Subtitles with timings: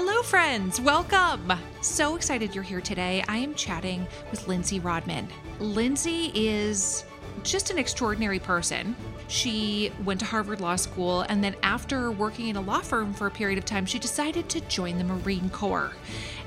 [0.00, 0.80] Hello, friends.
[0.80, 1.52] Welcome.
[1.80, 3.24] So excited you're here today.
[3.26, 5.26] I am chatting with Lindsay Rodman.
[5.58, 7.04] Lindsay is
[7.42, 8.94] just an extraordinary person.
[9.26, 13.26] She went to Harvard Law School, and then after working in a law firm for
[13.26, 15.92] a period of time, she decided to join the Marine Corps.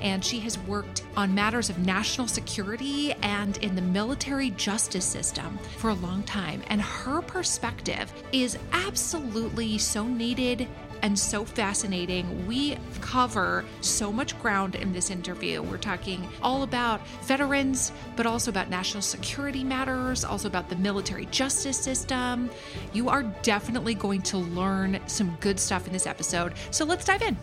[0.00, 5.58] And she has worked on matters of national security and in the military justice system
[5.76, 6.62] for a long time.
[6.68, 10.68] And her perspective is absolutely so needed
[11.02, 12.46] and so fascinating.
[12.46, 15.62] We cover so much ground in this interview.
[15.62, 21.26] We're talking all about veterans, but also about national security matters, also about the military
[21.26, 22.50] justice system.
[22.92, 26.54] You are definitely going to learn some good stuff in this episode.
[26.70, 27.36] So let's dive in.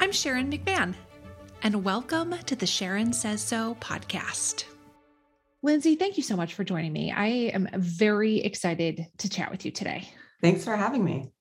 [0.00, 0.94] I'm Sharon McMahon,
[1.62, 4.64] and welcome to the Sharon Says So podcast.
[5.62, 7.12] Lindsay, thank you so much for joining me.
[7.12, 10.08] I am very excited to chat with you today.
[10.40, 11.32] Thanks for having me.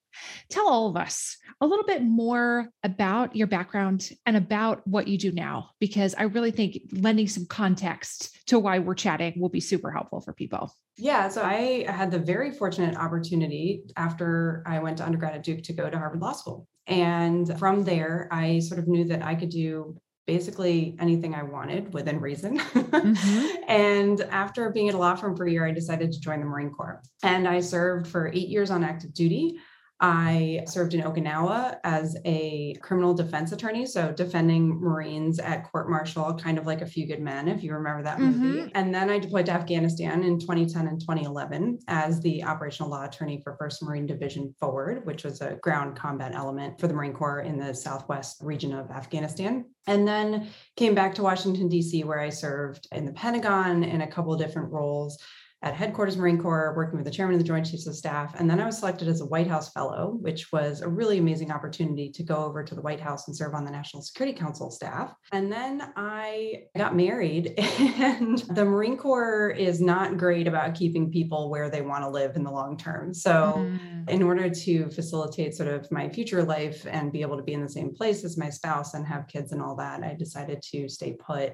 [0.50, 5.18] Tell all of us a little bit more about your background and about what you
[5.18, 9.60] do now, because I really think lending some context to why we're chatting will be
[9.60, 10.74] super helpful for people.
[10.98, 15.64] Yeah, so I had the very fortunate opportunity after I went to undergrad at Duke
[15.64, 16.68] to go to Harvard Law School.
[16.88, 19.96] And from there, I sort of knew that I could do
[20.30, 22.60] basically anything I wanted within reason.
[22.60, 23.64] Mm-hmm.
[23.68, 26.46] and after being at a law firm for a year, I decided to join the
[26.46, 27.02] Marine Corps.
[27.24, 29.58] And I served for eight years on active duty.
[30.02, 36.34] I served in Okinawa as a criminal defense attorney, so defending Marines at court martial,
[36.36, 38.40] kind of like A Few Good Men, if you remember that mm-hmm.
[38.40, 38.72] movie.
[38.76, 43.42] And then I deployed to Afghanistan in 2010 and 2011 as the operational law attorney
[43.44, 47.42] for 1st Marine Division Forward, which was a ground combat element for the Marine Corps
[47.42, 49.66] in the southwest region of Afghanistan.
[49.86, 50.48] And then
[50.78, 54.40] came back to Washington, D.C., where I served in the Pentagon in a couple of
[54.40, 55.18] different roles
[55.62, 58.34] at headquarters Marine Corps, working with the chairman of the Joint Chiefs of Staff.
[58.40, 61.52] And then I was selected as a White House Fellow, which was a really amazing
[61.52, 64.72] opportunity to go over to the White House and serve on the National Security Council
[64.72, 65.14] staff.
[65.34, 71.50] And then I got married, and the Marine Corps is not great about keeping people
[71.50, 73.14] where they want to live in the long term.
[73.14, 74.10] So, mm.
[74.10, 77.62] in order to facilitate sort of my future life and be able to be in
[77.62, 80.88] the same place as my spouse and have kids and all that, I decided to
[80.88, 81.54] stay put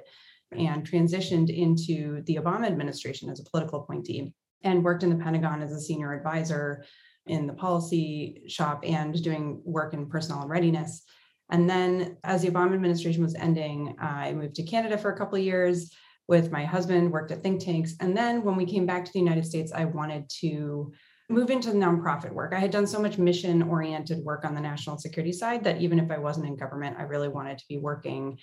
[0.53, 0.67] Mm-hmm.
[0.67, 4.31] and transitioned into the Obama administration as a political appointee
[4.63, 6.85] and worked in the Pentagon as a senior advisor
[7.25, 11.01] in the policy shop and doing work in personnel and readiness.
[11.50, 15.38] And then as the Obama administration was ending, I moved to Canada for a couple
[15.38, 15.91] of years
[16.28, 17.95] with my husband, worked at think tanks.
[18.00, 20.94] And then when we came back to the United States, I wanted to
[21.27, 22.53] move into the nonprofit work.
[22.53, 25.97] I had done so much mission oriented work on the national security side that even
[25.97, 28.38] if I wasn't in government, I really wanted to be working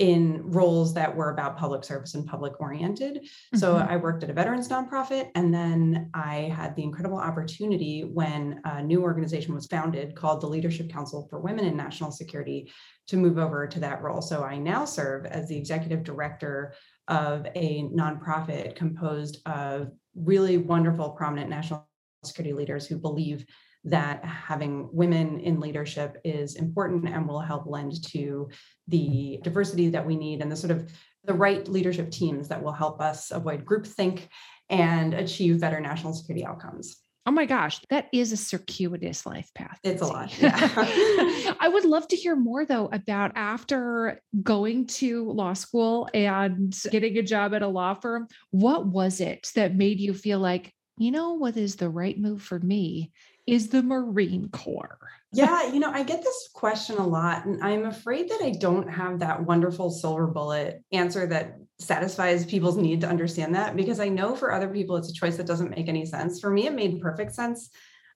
[0.00, 3.16] in roles that were about public service and public oriented.
[3.16, 3.58] Mm-hmm.
[3.58, 8.62] So I worked at a veterans nonprofit, and then I had the incredible opportunity when
[8.64, 12.72] a new organization was founded called the Leadership Council for Women in National Security
[13.08, 14.22] to move over to that role.
[14.22, 16.72] So I now serve as the executive director
[17.08, 21.86] of a nonprofit composed of really wonderful, prominent national
[22.24, 23.44] security leaders who believe
[23.84, 28.48] that having women in leadership is important and will help lend to
[28.88, 30.90] the diversity that we need and the sort of
[31.24, 34.28] the right leadership teams that will help us avoid groupthink
[34.68, 36.96] and achieve better national security outcomes.
[37.26, 39.78] Oh my gosh, that is a circuitous life path.
[39.84, 40.36] It's a lot.
[40.40, 40.56] Yeah.
[41.60, 47.18] I would love to hear more though about after going to law school and getting
[47.18, 48.26] a job at a law firm.
[48.50, 52.42] What was it that made you feel like, you know, what is the right move
[52.42, 53.12] for me
[53.50, 54.98] is the Marine Corps?
[55.32, 58.88] Yeah, you know, I get this question a lot, and I'm afraid that I don't
[58.88, 64.08] have that wonderful silver bullet answer that satisfies people's need to understand that because I
[64.08, 66.38] know for other people it's a choice that doesn't make any sense.
[66.38, 67.70] For me, it made perfect sense.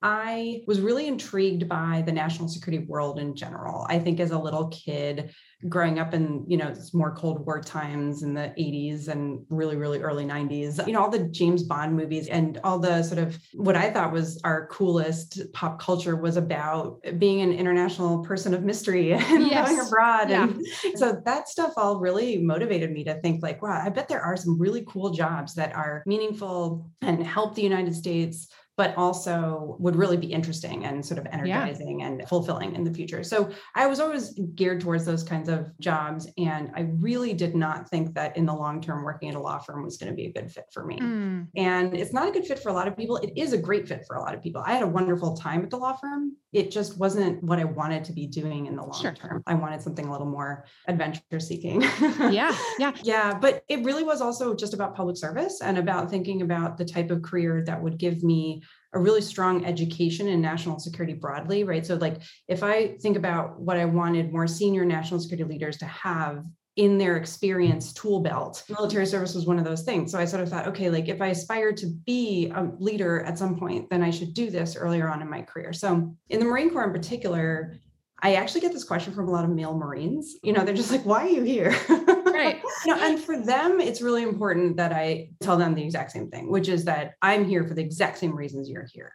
[0.04, 3.86] I was really intrigued by the national security world in general.
[3.88, 5.34] I think as a little kid,
[5.68, 10.00] growing up in you know more cold war times in the 80s and really really
[10.00, 13.76] early 90s you know all the james bond movies and all the sort of what
[13.76, 19.12] i thought was our coolest pop culture was about being an international person of mystery
[19.14, 19.68] and yes.
[19.68, 20.44] going abroad yeah.
[20.44, 24.22] and so that stuff all really motivated me to think like wow i bet there
[24.22, 29.76] are some really cool jobs that are meaningful and help the united states but also
[29.78, 32.06] would really be interesting and sort of energizing yeah.
[32.06, 33.22] and fulfilling in the future.
[33.22, 36.28] So I was always geared towards those kinds of jobs.
[36.38, 39.58] And I really did not think that in the long term, working at a law
[39.58, 40.98] firm was going to be a good fit for me.
[40.98, 41.48] Mm.
[41.56, 43.16] And it's not a good fit for a lot of people.
[43.18, 44.62] It is a great fit for a lot of people.
[44.66, 46.32] I had a wonderful time at the law firm.
[46.52, 49.12] It just wasn't what I wanted to be doing in the long sure.
[49.12, 49.42] term.
[49.46, 51.82] I wanted something a little more adventure seeking.
[51.82, 52.56] yeah.
[52.78, 52.92] Yeah.
[53.04, 53.38] Yeah.
[53.38, 57.10] But it really was also just about public service and about thinking about the type
[57.10, 58.62] of career that would give me
[58.94, 61.84] a really strong education in national security broadly, right?
[61.84, 65.86] So, like, if I think about what I wanted more senior national security leaders to
[65.86, 66.44] have
[66.76, 68.64] in their experience tool belt.
[68.68, 70.10] Military service was one of those things.
[70.10, 73.38] So I sort of thought, okay, like if I aspire to be a leader at
[73.38, 75.72] some point, then I should do this earlier on in my career.
[75.72, 77.76] So in the Marine Corps in particular,
[78.24, 80.38] I actually get this question from a lot of male Marines.
[80.42, 81.76] You know, they're just like, why are you here?
[81.90, 82.62] Right.
[82.86, 86.30] you know, and for them, it's really important that I tell them the exact same
[86.30, 89.12] thing, which is that I'm here for the exact same reasons you're here.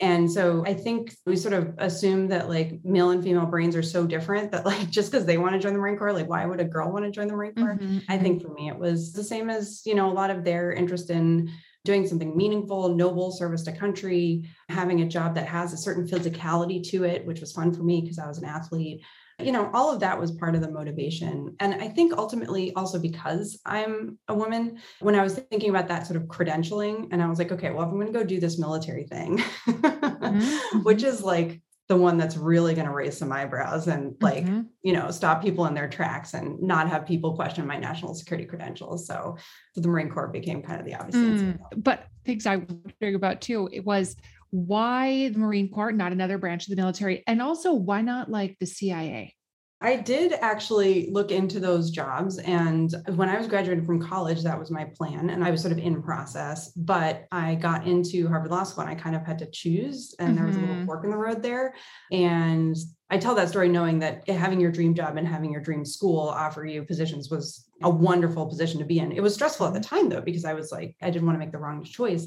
[0.00, 3.82] And so I think we sort of assume that like male and female brains are
[3.82, 6.44] so different that like just because they want to join the Marine Corps, like why
[6.44, 7.78] would a girl want to join the Marine Corps?
[7.80, 7.98] Mm-hmm.
[8.08, 8.48] I think mm-hmm.
[8.48, 11.48] for me, it was the same as, you know, a lot of their interest in
[11.88, 16.86] doing something meaningful, noble, service to country, having a job that has a certain physicality
[16.90, 19.02] to it, which was fun for me because I was an athlete
[19.40, 21.54] you know, all of that was part of the motivation.
[21.60, 26.08] And I think ultimately also because I'm a woman, when I was thinking about that
[26.08, 28.40] sort of credentialing, and I was like, okay, well, if I'm going to go do
[28.40, 30.78] this military thing, mm-hmm.
[30.82, 34.62] which is like the one that's really going to raise some eyebrows and like mm-hmm.
[34.82, 38.46] you know stop people in their tracks and not have people question my national security
[38.46, 39.36] credentials so,
[39.74, 43.14] so the marine corps became kind of the obvious mm, but things i was wondering
[43.14, 44.16] about too it was
[44.50, 47.22] why the Marine Corps, not another branch of the military?
[47.26, 49.34] And also, why not like the CIA?
[49.80, 52.38] I did actually look into those jobs.
[52.38, 55.30] And when I was graduating from college, that was my plan.
[55.30, 56.72] And I was sort of in process.
[56.72, 60.16] But I got into Harvard Law School and I kind of had to choose.
[60.18, 60.36] And mm-hmm.
[60.36, 60.86] there was a little mm-hmm.
[60.86, 61.74] fork in the road there.
[62.10, 62.76] And
[63.08, 66.28] I tell that story knowing that having your dream job and having your dream school
[66.28, 69.12] offer you positions was a wonderful position to be in.
[69.12, 69.94] It was stressful at the mm-hmm.
[69.94, 72.26] time, though, because I was like, I didn't want to make the wrong choice.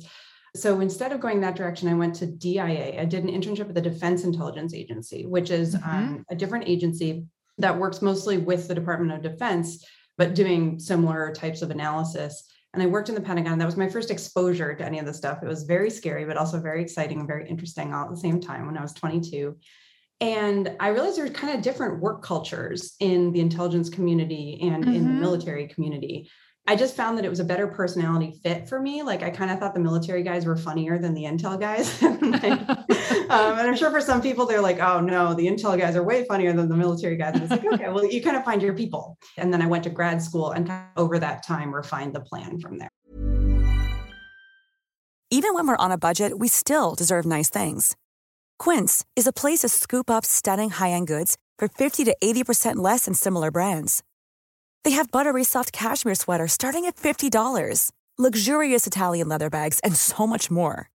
[0.55, 3.01] So instead of going that direction, I went to DIA.
[3.01, 5.89] I did an internship at the Defense Intelligence Agency, which is mm-hmm.
[5.89, 7.25] um, a different agency
[7.61, 9.85] that works mostly with the Department of Defense,
[10.17, 12.47] but doing similar types of analysis.
[12.73, 13.57] And I worked in the Pentagon.
[13.57, 15.39] That was my first exposure to any of this stuff.
[15.43, 18.39] It was very scary, but also very exciting and very interesting all at the same
[18.39, 19.57] time when I was 22.
[20.21, 24.93] And I realized there's kind of different work cultures in the intelligence community and mm-hmm.
[24.93, 25.19] in the mm-hmm.
[25.19, 26.29] military community.
[26.67, 29.01] I just found that it was a better personality fit for me.
[29.01, 32.01] Like I kind of thought the military guys were funnier than the intel guys.
[32.03, 36.03] um, and I'm sure for some people they're like, oh no, the intel guys are
[36.03, 37.33] way funnier than the military guys.
[37.33, 39.17] And it's like, okay, well, you kind of find your people.
[39.37, 42.21] And then I went to grad school and kind of over that time refined the
[42.21, 42.89] plan from there.
[45.31, 47.95] Even when we're on a budget, we still deserve nice things.
[48.59, 53.05] Quince is a place to scoop up stunning high-end goods for 50 to 80% less
[53.05, 54.03] than similar brands.
[54.83, 60.27] They have buttery soft cashmere sweaters starting at $50, luxurious Italian leather bags, and so
[60.27, 60.89] much more.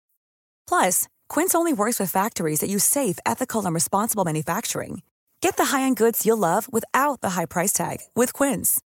[0.68, 5.02] Plus, Quince only works with factories that use safe, ethical, and responsible manufacturing.
[5.42, 8.82] Get the high-end goods you'll love without the high price tag with Quince.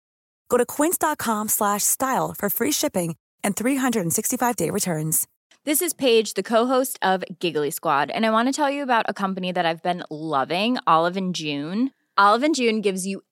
[0.49, 5.27] Go to quince.com/style for free shipping and 365-day returns.
[5.65, 9.05] This is Paige, the co-host of Giggly Squad, and I want to tell you about
[9.09, 11.91] a company that I've been loving, Olive and June.
[12.17, 13.23] Olive and June gives you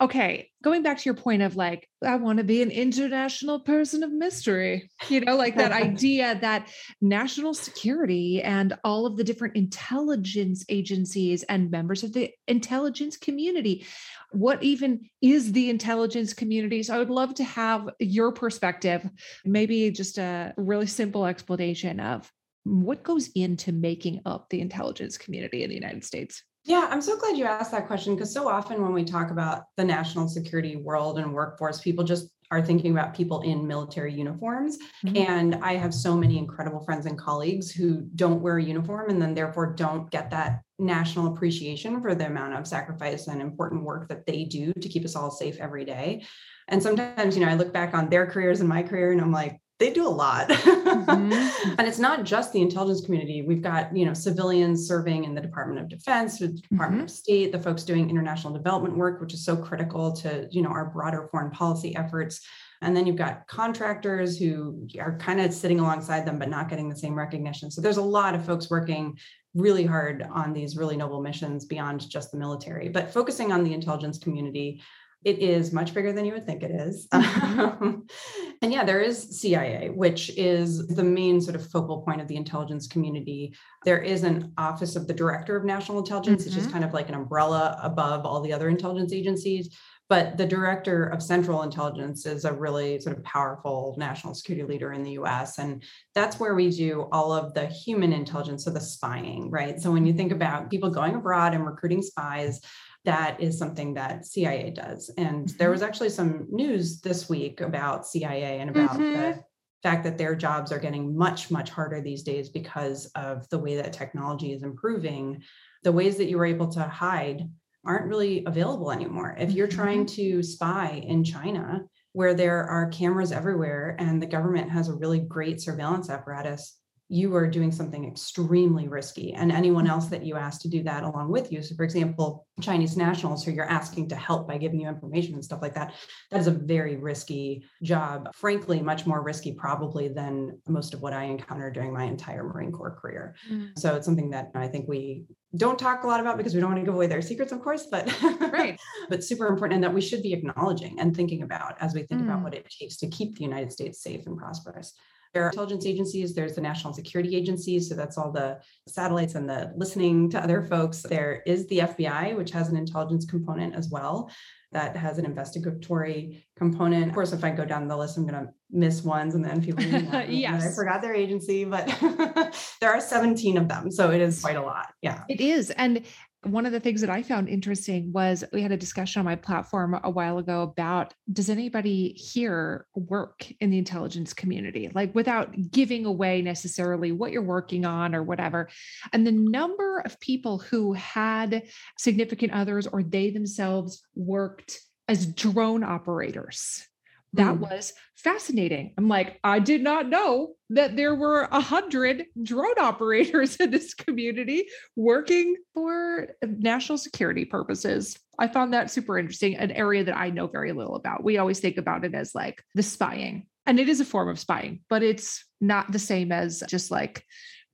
[0.00, 4.02] Okay, going back to your point of like, I want to be an international person
[4.02, 9.56] of mystery, you know, like that idea that national security and all of the different
[9.56, 13.86] intelligence agencies and members of the intelligence community.
[14.32, 16.82] What even is the intelligence community?
[16.82, 19.08] So I would love to have your perspective,
[19.44, 22.30] maybe just a really simple explanation of
[22.64, 26.42] what goes into making up the intelligence community in the United States.
[26.64, 29.64] Yeah, I'm so glad you asked that question because so often when we talk about
[29.76, 34.78] the national security world and workforce, people just are thinking about people in military uniforms.
[35.04, 35.16] Mm-hmm.
[35.16, 39.20] And I have so many incredible friends and colleagues who don't wear a uniform and
[39.20, 44.08] then therefore don't get that national appreciation for the amount of sacrifice and important work
[44.08, 46.24] that they do to keep us all safe every day.
[46.68, 49.32] And sometimes, you know, I look back on their careers and my career and I'm
[49.32, 50.50] like, they do a lot.
[50.94, 51.74] Mm-hmm.
[51.78, 53.42] and it's not just the intelligence community.
[53.42, 57.04] We've got, you know, civilians serving in the Department of Defense, the Department mm-hmm.
[57.04, 60.70] of State, the folks doing international development work, which is so critical to, you know,
[60.70, 62.40] our broader foreign policy efforts.
[62.80, 66.88] And then you've got contractors who are kind of sitting alongside them, but not getting
[66.88, 67.70] the same recognition.
[67.70, 69.18] So there's a lot of folks working
[69.54, 72.88] really hard on these really noble missions beyond just the military.
[72.88, 74.82] But focusing on the intelligence community,
[75.24, 77.08] it is much bigger than you would think it is.
[77.54, 78.00] Mm-hmm.
[78.62, 82.36] and yeah, there is CIA, which is the main sort of focal point of the
[82.36, 83.54] intelligence community.
[83.84, 86.48] There is an office of the director of national intelligence, mm-hmm.
[86.48, 89.76] it's just kind of like an umbrella above all the other intelligence agencies.
[90.08, 94.92] But the director of central intelligence is a really sort of powerful national security leader
[94.92, 95.58] in the US.
[95.58, 95.82] And
[96.14, 99.80] that's where we do all of the human intelligence, so the spying, right?
[99.80, 102.60] So when you think about people going abroad and recruiting spies,
[103.04, 105.10] that is something that CIA does.
[105.18, 105.72] And there mm-hmm.
[105.72, 109.12] was actually some news this week about CIA and about mm-hmm.
[109.12, 109.44] the
[109.82, 113.76] fact that their jobs are getting much, much harder these days because of the way
[113.76, 115.42] that technology is improving.
[115.82, 117.48] The ways that you were able to hide
[117.84, 119.36] aren't really available anymore.
[119.38, 120.38] If you're trying mm-hmm.
[120.38, 121.82] to spy in China,
[122.12, 126.78] where there are cameras everywhere and the government has a really great surveillance apparatus,
[127.14, 131.04] you are doing something extremely risky and anyone else that you ask to do that
[131.04, 131.62] along with you.
[131.62, 135.44] So for example chinese nationals who you're asking to help by giving you information and
[135.44, 135.92] stuff like that
[136.30, 138.30] that is a very risky job.
[138.34, 142.72] Frankly much more risky probably than most of what i encountered during my entire marine
[142.72, 143.34] corps career.
[143.50, 143.78] Mm.
[143.78, 145.24] so it's something that i think we
[145.56, 147.60] don't talk a lot about because we don't want to give away their secrets of
[147.62, 148.04] course but
[148.52, 148.78] right.
[149.08, 152.22] but super important and that we should be acknowledging and thinking about as we think
[152.22, 152.24] mm.
[152.24, 154.94] about what it takes to keep the united states safe and prosperous
[155.34, 157.88] there are intelligence agencies, there's the national security agencies.
[157.88, 161.02] So that's all the satellites and the listening to other folks.
[161.02, 164.30] There is the FBI, which has an intelligence component as well,
[164.70, 167.08] that has an investigatory component.
[167.08, 169.60] Of course, if I go down the list, I'm going to miss ones and then
[169.60, 169.84] people,
[170.28, 170.66] yes.
[170.66, 171.86] I forgot their agency, but
[172.80, 173.90] there are 17 of them.
[173.90, 174.92] So it is quite a lot.
[175.02, 175.22] Yeah.
[175.28, 175.70] It is.
[175.70, 176.04] And
[176.46, 179.36] one of the things that I found interesting was we had a discussion on my
[179.36, 185.70] platform a while ago about does anybody here work in the intelligence community, like without
[185.70, 188.68] giving away necessarily what you're working on or whatever.
[189.12, 191.64] And the number of people who had
[191.98, 196.86] significant others or they themselves worked as drone operators
[197.34, 197.60] that mm.
[197.60, 198.94] was fascinating.
[198.96, 203.92] I'm like, I did not know that there were a hundred drone operators in this
[203.92, 208.16] community working for national security purposes.
[208.38, 211.24] I found that super interesting, an area that I know very little about.
[211.24, 214.38] We always think about it as like the spying, and it is a form of
[214.38, 217.24] spying, but it's not the same as just like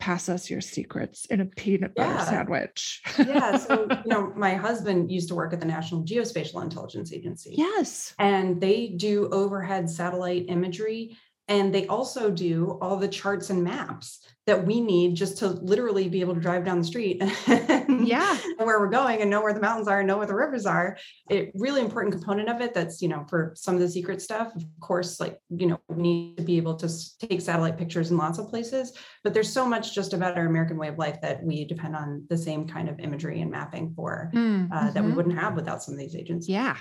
[0.00, 2.24] pass us your secrets in a peanut butter yeah.
[2.24, 3.02] sandwich.
[3.18, 3.56] yeah.
[3.56, 7.54] So, you know, my husband used to work at the National Geospatial Intelligence Agency.
[7.56, 8.14] Yes.
[8.18, 11.16] And they do overhead satellite imagery.
[11.46, 16.08] And they also do all the charts and maps that we need just to literally
[16.08, 18.36] be able to drive down the street and yeah.
[18.56, 20.96] where we're going and know where the mountains are and know where the rivers are.
[21.30, 24.54] A really important component of it that's you know for some of the secret stuff
[24.56, 28.16] of course like you know we need to be able to take satellite pictures in
[28.16, 28.92] lots of places.
[29.22, 32.24] But there's so much just about our american way of life that we depend on
[32.28, 34.72] the same kind of imagery and mapping for mm-hmm.
[34.72, 35.16] uh, that we mm-hmm.
[35.16, 36.48] wouldn't have without some of these agents.
[36.48, 36.76] Yeah.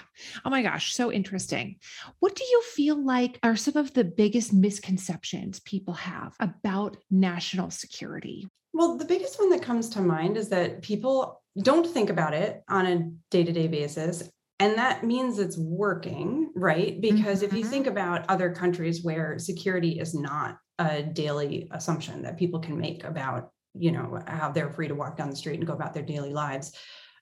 [0.46, 1.76] Oh my gosh so interesting.
[2.20, 7.49] What do you feel like are some of the biggest misconceptions people have about national
[7.50, 8.48] national security?
[8.74, 12.64] Well, the biggest one that comes to mind is that people don't think about it
[12.70, 14.30] on a day to day basis.
[14.60, 17.00] And that means it's working, right?
[17.00, 17.46] Because mm-hmm.
[17.46, 17.70] if you mm-hmm.
[17.70, 23.04] think about other countries where security is not a daily assumption that people can make
[23.04, 26.04] about, you know, how they're free to walk down the street and go about their
[26.04, 26.74] daily lives.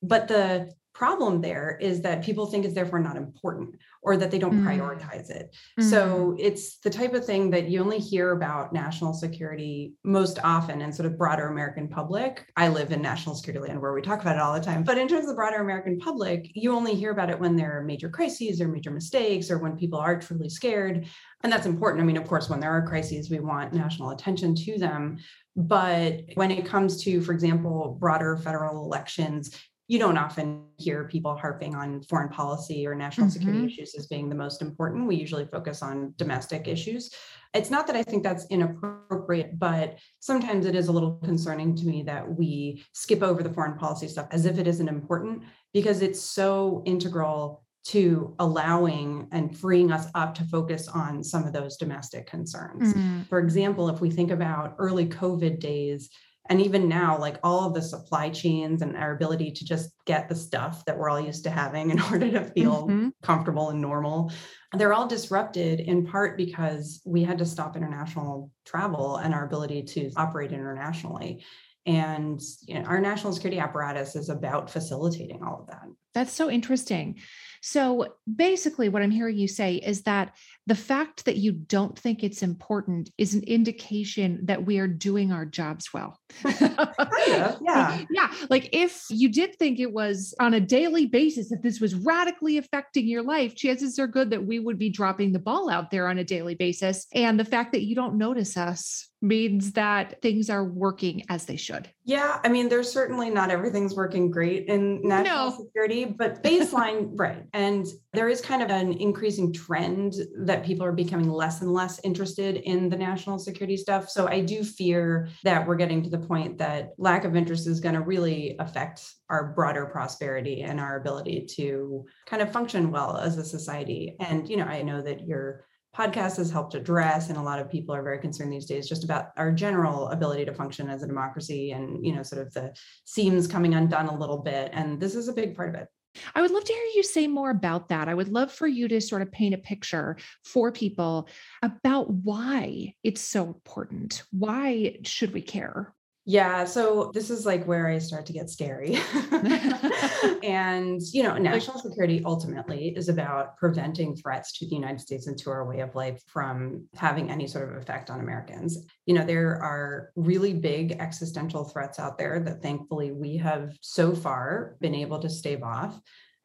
[0.02, 4.40] But the problem there is that people think it's therefore not important or that they
[4.40, 4.66] don't mm.
[4.66, 5.56] prioritize it.
[5.80, 5.84] Mm.
[5.84, 10.82] So it's the type of thing that you only hear about national security most often
[10.82, 12.46] in sort of broader American public.
[12.56, 14.84] I live in national security land where we talk about it all the time.
[14.84, 17.78] But in terms of the broader American public, you only hear about it when there
[17.78, 21.08] are major crises or major mistakes or when people are truly scared.
[21.44, 22.02] And that's important.
[22.02, 25.18] I mean, of course, when there are crises, we want national attention to them.
[25.56, 31.36] But when it comes to, for example, broader federal elections, you don't often hear people
[31.38, 33.40] harping on foreign policy or national mm-hmm.
[33.40, 35.08] security issues as being the most important.
[35.08, 37.10] We usually focus on domestic issues.
[37.54, 41.86] It's not that I think that's inappropriate, but sometimes it is a little concerning to
[41.86, 46.02] me that we skip over the foreign policy stuff as if it isn't important because
[46.02, 51.78] it's so integral to allowing and freeing us up to focus on some of those
[51.78, 52.94] domestic concerns.
[52.94, 53.22] Mm-hmm.
[53.30, 56.10] For example, if we think about early COVID days,
[56.50, 60.30] and even now like all of the supply chains and our ability to just get
[60.30, 63.10] the stuff that we're all used to having in order to feel mm-hmm.
[63.22, 64.32] comfortable and normal
[64.74, 69.84] they're all disrupted in part because we had to stop international travel and our ability
[69.84, 71.44] to operate internationally.
[71.86, 75.84] And you know, our national security apparatus is about facilitating all of that.
[76.14, 77.20] That's so interesting.
[77.62, 80.36] So basically, what I'm hearing you say is that
[80.68, 85.32] the fact that you don't think it's important is an indication that we are doing
[85.32, 86.20] our jobs well.
[86.46, 88.04] yeah.
[88.12, 88.34] Yeah.
[88.50, 92.58] Like if you did think it was on a daily basis, that this was radically
[92.58, 96.10] affecting your life, chances are good that we would be dropping the ball out there
[96.10, 97.08] on a daily basis.
[97.14, 101.56] And the fact that you don't notice us means that things are working as they
[101.56, 101.90] should.
[102.06, 105.58] Yeah, I mean, there's certainly not everything's working great in national no.
[105.58, 107.44] security, but baseline, right.
[107.54, 112.00] And there is kind of an increasing trend that people are becoming less and less
[112.04, 114.10] interested in the national security stuff.
[114.10, 117.80] So I do fear that we're getting to the point that lack of interest is
[117.80, 123.18] going to really affect our broader prosperity and our ability to kind of function well
[123.18, 124.16] as a society.
[124.20, 125.66] And, you know, I know that you're
[125.98, 129.04] podcast has helped address and a lot of people are very concerned these days just
[129.04, 132.72] about our general ability to function as a democracy and you know sort of the
[133.06, 135.88] seams coming undone a little bit and this is a big part of it
[136.36, 138.08] I would love to hear you say more about that.
[138.08, 141.30] I would love for you to sort of paint a picture for people
[141.62, 144.24] about why it's so important.
[144.32, 145.94] Why should we care?
[146.30, 149.00] Yeah, so this is like where I start to get scary.
[150.44, 155.38] and, you know, national security ultimately is about preventing threats to the United States and
[155.38, 158.78] to our way of life from having any sort of effect on Americans.
[159.06, 164.14] You know, there are really big existential threats out there that thankfully we have so
[164.14, 165.98] far been able to stave off.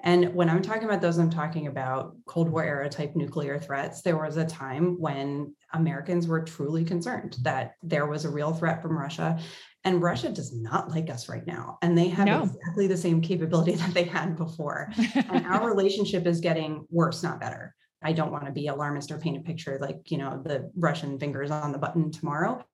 [0.05, 4.03] And when I'm talking about those, I'm talking about Cold War era type nuclear threats.
[4.03, 8.83] There was a time when Americans were truly concerned that there was a real threat
[8.83, 9.39] from Russia
[9.85, 11.79] and Russia does not like us right now.
[11.83, 12.45] And they have no.
[12.45, 14.91] exactly the same capability that they had before.
[15.15, 17.75] and our relationship is getting worse, not better.
[18.03, 21.19] I don't want to be alarmist or paint a picture like, you know, the Russian
[21.19, 22.65] fingers on the button tomorrow.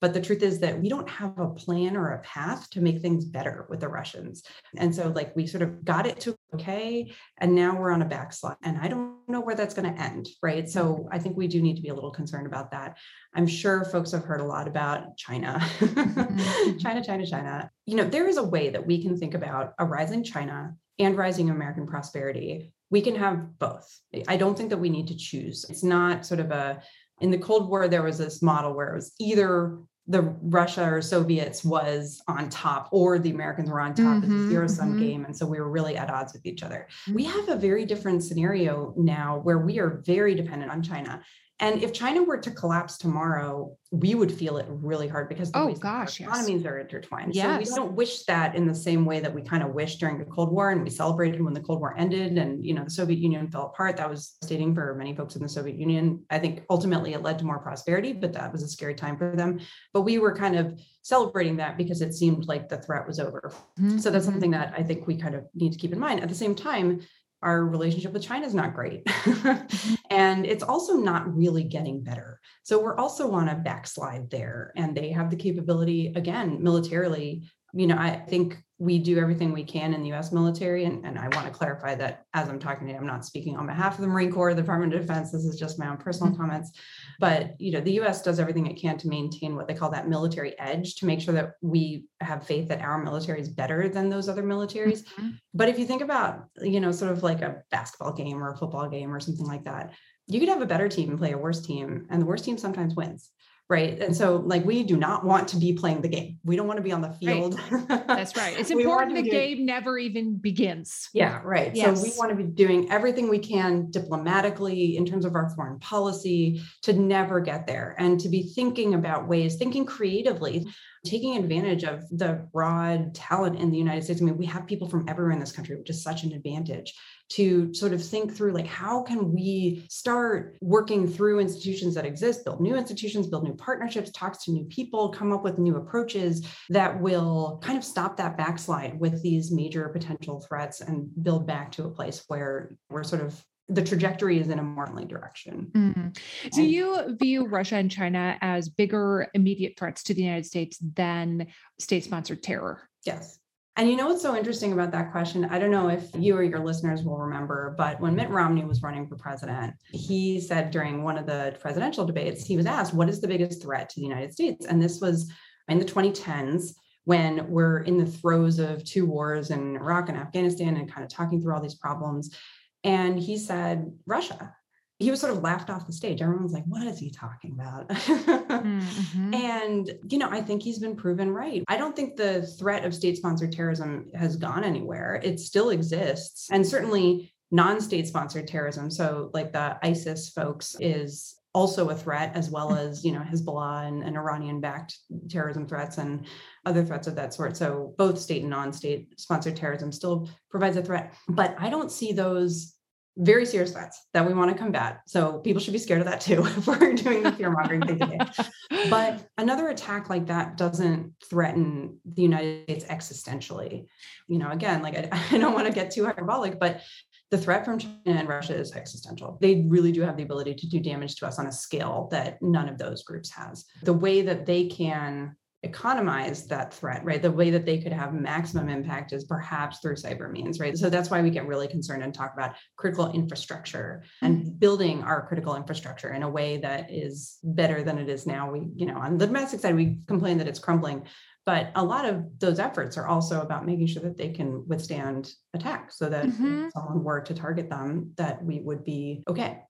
[0.00, 3.00] But the truth is that we don't have a plan or a path to make
[3.00, 4.42] things better with the Russians.
[4.76, 8.06] And so, like, we sort of got it to okay, and now we're on a
[8.06, 8.56] backslide.
[8.62, 10.68] And I don't know where that's going to end, right?
[10.68, 12.98] So, I think we do need to be a little concerned about that.
[13.34, 16.78] I'm sure folks have heard a lot about China, mm-hmm.
[16.78, 17.70] China, China, China.
[17.86, 21.16] You know, there is a way that we can think about a rising China and
[21.16, 22.72] rising American prosperity.
[22.90, 23.88] We can have both.
[24.28, 25.64] I don't think that we need to choose.
[25.70, 26.82] It's not sort of a
[27.22, 31.00] in the Cold War, there was this model where it was either the Russia or
[31.00, 34.22] Soviets was on top or the Americans were on top.
[34.22, 35.00] Mm-hmm, it's a zero sum mm-hmm.
[35.00, 35.24] game.
[35.24, 36.88] And so we were really at odds with each other.
[37.14, 41.22] We have a very different scenario now where we are very dependent on China.
[41.62, 45.60] And if China were to collapse tomorrow, we would feel it really hard because the
[45.60, 46.66] oh gosh, economies yes.
[46.66, 47.36] are intertwined.
[47.36, 47.68] Yes.
[47.68, 50.18] So we don't wish that in the same way that we kind of wished during
[50.18, 52.90] the Cold War and we celebrated when the Cold War ended and you know the
[52.90, 53.96] Soviet Union fell apart.
[53.96, 56.24] That was stating for many folks in the Soviet Union.
[56.30, 59.36] I think ultimately it led to more prosperity, but that was a scary time for
[59.36, 59.60] them.
[59.92, 63.52] But we were kind of celebrating that because it seemed like the threat was over.
[63.78, 63.98] Mm-hmm.
[63.98, 64.32] So that's mm-hmm.
[64.32, 66.22] something that I think we kind of need to keep in mind.
[66.22, 67.02] At the same time,
[67.42, 69.04] our relationship with China is not great.
[69.32, 69.94] Mm-hmm.
[70.10, 72.40] and it's also not really getting better.
[72.62, 74.72] So we're also on a backslide there.
[74.76, 77.42] And they have the capability, again, militarily.
[77.72, 80.86] You know, I think we do everything we can in the US military.
[80.86, 83.56] And, and I want to clarify that as I'm talking to you, I'm not speaking
[83.56, 85.30] on behalf of the Marine Corps, the Department of Defense.
[85.30, 86.42] This is just my own personal mm-hmm.
[86.42, 86.72] comments.
[87.20, 90.08] But you know, the US does everything it can to maintain what they call that
[90.08, 94.10] military edge to make sure that we have faith that our military is better than
[94.10, 95.04] those other militaries.
[95.04, 95.30] Mm-hmm.
[95.54, 98.56] But if you think about, you know, sort of like a basketball game or a
[98.56, 99.92] football game or something like that,
[100.26, 102.58] you could have a better team and play a worse team, and the worst team
[102.58, 103.30] sometimes wins
[103.72, 103.98] right?
[104.00, 106.38] And so like we do not want to be playing the game.
[106.44, 107.58] We don't want to be on the field.
[107.70, 108.06] Right.
[108.06, 108.58] that's right.
[108.58, 109.32] It's important the doing...
[109.32, 111.08] game never even begins.
[111.14, 111.74] Yeah right.
[111.74, 111.98] Yes.
[111.98, 115.78] so we want to be doing everything we can diplomatically in terms of our foreign
[115.80, 120.66] policy to never get there and to be thinking about ways thinking creatively
[121.04, 124.22] taking advantage of the broad talent in the United States.
[124.22, 126.94] I mean, we have people from everywhere in this country, which is such an advantage
[127.32, 132.44] to sort of think through like how can we start working through institutions that exist
[132.44, 136.46] build new institutions build new partnerships talk to new people come up with new approaches
[136.68, 141.72] that will kind of stop that backslide with these major potential threats and build back
[141.72, 145.70] to a place where we're sort of the trajectory is in a more friendly direction.
[145.72, 146.08] Mm-hmm.
[146.52, 151.46] So you view Russia and China as bigger immediate threats to the United States than
[151.78, 152.82] state-sponsored terror?
[153.06, 153.38] Yes.
[153.76, 155.46] And you know what's so interesting about that question?
[155.46, 158.82] I don't know if you or your listeners will remember, but when Mitt Romney was
[158.82, 163.08] running for president, he said during one of the presidential debates, he was asked, What
[163.08, 164.66] is the biggest threat to the United States?
[164.66, 165.32] And this was
[165.68, 170.76] in the 2010s when we're in the throes of two wars in Iraq and Afghanistan
[170.76, 172.36] and kind of talking through all these problems.
[172.84, 174.54] And he said, Russia.
[175.02, 176.22] He was sort of laughed off the stage.
[176.22, 177.88] Everyone was like, what is he talking about?
[177.88, 179.34] mm-hmm.
[179.42, 181.64] And, you know, I think he's been proven right.
[181.68, 185.20] I don't think the threat of state sponsored terrorism has gone anywhere.
[185.22, 186.48] It still exists.
[186.50, 188.90] And certainly non state sponsored terrorism.
[188.90, 193.86] So, like the ISIS folks is also a threat as well as you know hezbollah
[193.86, 196.26] and, and iranian backed terrorism threats and
[196.64, 200.82] other threats of that sort so both state and non-state sponsored terrorism still provides a
[200.82, 202.74] threat but i don't see those
[203.18, 206.20] very serious threats that we want to combat so people should be scared of that
[206.20, 208.18] too if we're doing the fear mongering thing today
[208.90, 213.86] but another attack like that doesn't threaten the united states existentially
[214.28, 216.82] you know again like i, I don't want to get too hyperbolic but
[217.30, 219.38] the threat from China and Russia is existential.
[219.40, 222.36] They really do have the ability to do damage to us on a scale that
[222.42, 223.64] none of those groups has.
[223.84, 227.22] The way that they can economize that threat, right?
[227.22, 230.76] The way that they could have maximum impact is perhaps through cyber means, right?
[230.76, 234.50] So that's why we get really concerned and talk about critical infrastructure and mm-hmm.
[234.58, 238.50] building our critical infrastructure in a way that is better than it is now.
[238.50, 241.06] We, you know, on the domestic side, we complain that it's crumbling,
[241.44, 245.32] but a lot of those efforts are also about making sure that they can withstand
[245.54, 246.64] attack so that mm-hmm.
[246.64, 249.60] if someone were to target them that we would be okay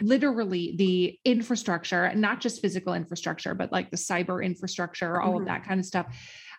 [0.00, 5.42] literally the infrastructure not just physical infrastructure but like the cyber infrastructure all mm-hmm.
[5.42, 6.06] of that kind of stuff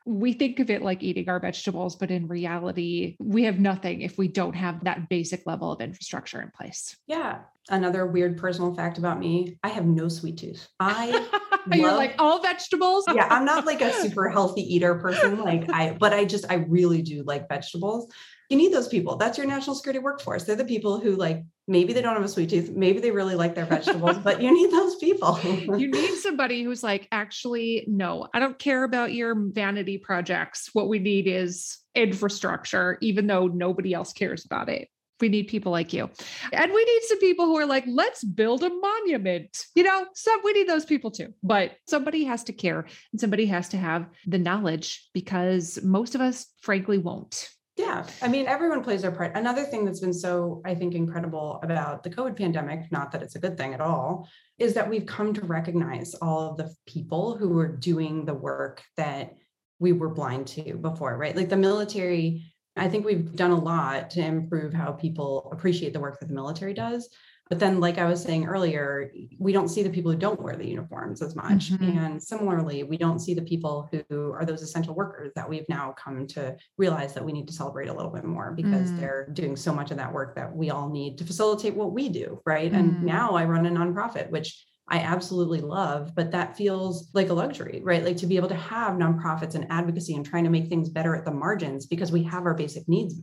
[0.05, 4.17] we think of it like eating our vegetables, but in reality, we have nothing if
[4.17, 6.97] we don't have that basic level of infrastructure in place.
[7.07, 7.39] Yeah.
[7.69, 10.67] Another weird personal fact about me I have no sweet tooth.
[10.79, 11.27] I
[11.71, 13.05] You're like all vegetables.
[13.13, 15.39] yeah, I'm not like a super healthy eater person.
[15.39, 18.11] Like I, but I just I really do like vegetables.
[18.49, 19.15] You need those people.
[19.15, 20.43] That's your national security workforce.
[20.43, 23.35] They're the people who like maybe they don't have a sweet tooth, maybe they really
[23.35, 25.39] like their vegetables, but you need those people.
[25.43, 30.71] you need somebody who's like, actually, no, I don't care about your vanity projects.
[30.73, 35.71] What we need is infrastructure, even though nobody else cares about it we need people
[35.71, 36.09] like you.
[36.53, 39.65] And we need some people who are like, let's build a monument.
[39.75, 41.33] You know, so we need those people too.
[41.43, 46.21] But somebody has to care and somebody has to have the knowledge because most of
[46.21, 47.49] us, frankly, won't.
[47.79, 48.05] Yeah.
[48.21, 49.37] I mean, everyone plays their part.
[49.37, 53.37] Another thing that's been so, I think, incredible about the COVID pandemic, not that it's
[53.37, 54.27] a good thing at all,
[54.57, 58.83] is that we've come to recognize all of the people who were doing the work
[58.97, 59.35] that
[59.79, 61.37] we were blind to before, right?
[61.37, 65.99] Like the military I think we've done a lot to improve how people appreciate the
[65.99, 67.09] work that the military does.
[67.49, 70.55] But then, like I was saying earlier, we don't see the people who don't wear
[70.55, 71.71] the uniforms as much.
[71.71, 71.97] Mm-hmm.
[71.97, 75.95] And similarly, we don't see the people who are those essential workers that we've now
[75.97, 78.99] come to realize that we need to celebrate a little bit more because mm.
[78.99, 82.07] they're doing so much of that work that we all need to facilitate what we
[82.07, 82.39] do.
[82.45, 82.71] Right.
[82.71, 82.79] Mm.
[82.79, 87.33] And now I run a nonprofit, which I absolutely love, but that feels like a
[87.33, 88.03] luxury, right?
[88.03, 91.15] Like to be able to have nonprofits and advocacy and trying to make things better
[91.15, 93.15] at the margins because we have our basic needs.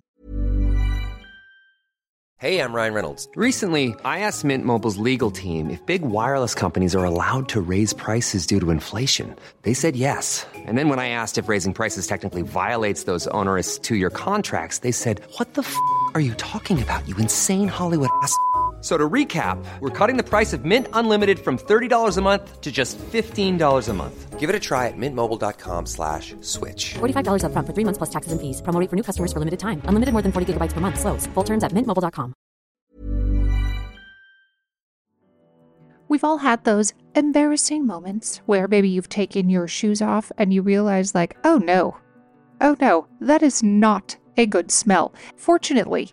[2.39, 3.29] Hey, I'm Ryan Reynolds.
[3.35, 7.95] Recently, I asked Mint Mobile's legal team if big wireless companies are allowed to raise
[7.95, 9.35] prices due to inflation.
[9.63, 10.47] They said yes.
[10.55, 14.81] And then when I asked if raising prices technically violates those onerous two year contracts,
[14.81, 15.75] they said, What the f
[16.13, 18.37] are you talking about, you insane Hollywood ass?
[18.87, 22.71] So to recap, we're cutting the price of Mint Unlimited from $30 a month to
[22.71, 24.39] just $15 a month.
[24.39, 26.95] Give it a try at mintmobile.com slash switch.
[26.95, 28.63] $45 up front for three months plus taxes and fees.
[28.63, 29.83] Promo for new customers for limited time.
[29.87, 31.01] Unlimited more than 40 gigabytes per month.
[31.01, 31.27] Slows.
[31.35, 32.33] Full terms at mintmobile.com.
[36.07, 40.63] We've all had those embarrassing moments where maybe you've taken your shoes off and you
[40.63, 41.97] realize like, oh no,
[42.61, 45.13] oh no, that is not a good smell.
[45.37, 46.13] Fortunately,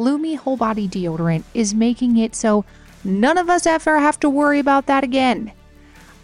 [0.00, 2.64] Lume Whole Body Deodorant is making it so
[3.04, 5.52] none of us ever have to worry about that again.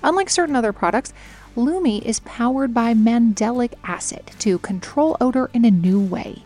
[0.03, 1.13] Unlike certain other products,
[1.57, 6.43] Lume is powered by mandelic acid to control odor in a new way.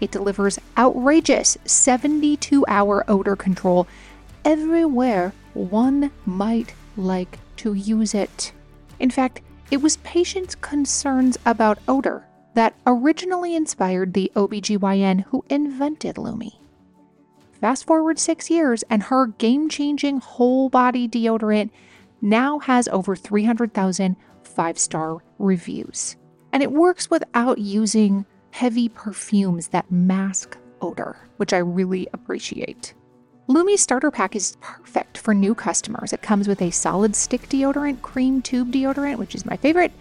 [0.00, 3.86] It delivers outrageous 72 hour odor control
[4.42, 8.52] everywhere one might like to use it.
[8.98, 16.18] In fact, It was patients' concerns about odor that originally inspired the OBGYN who invented
[16.18, 16.59] Lume.
[17.60, 21.70] Fast forward six years, and her game changing whole body deodorant
[22.22, 26.16] now has over 300,000 five star reviews.
[26.52, 32.94] And it works without using heavy perfumes that mask odor, which I really appreciate.
[33.46, 36.12] Lume Starter Pack is perfect for new customers.
[36.12, 39.92] It comes with a solid stick deodorant, cream tube deodorant, which is my favorite,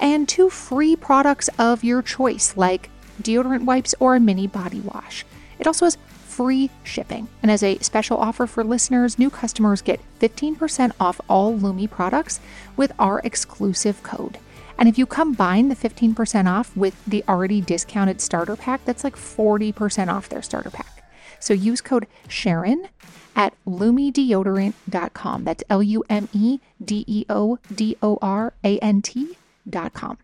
[0.00, 2.90] and two free products of your choice, like
[3.22, 5.24] deodorant wipes or a mini body wash.
[5.58, 5.98] It also has
[6.40, 7.28] free shipping.
[7.42, 12.40] And as a special offer for listeners, new customers get 15% off all Lume products
[12.78, 14.38] with our exclusive code.
[14.78, 19.16] And if you combine the 15% off with the already discounted starter pack, that's like
[19.16, 21.12] 40% off their starter pack.
[21.40, 22.88] So use code Sharon
[23.36, 25.44] at lumedeodorant.com.
[25.44, 30.16] That's L U M E D E O D O R A N T.com.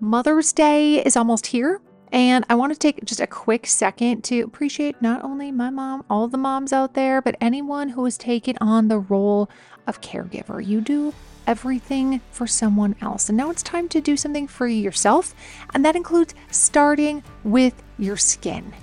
[0.00, 1.80] Mother's Day is almost here.
[2.12, 6.04] And I want to take just a quick second to appreciate not only my mom,
[6.10, 9.48] all the moms out there, but anyone who has taken on the role
[9.86, 10.64] of caregiver.
[10.64, 11.14] You do
[11.46, 13.30] everything for someone else.
[13.30, 15.34] And now it's time to do something for yourself.
[15.72, 18.74] And that includes starting with your skin.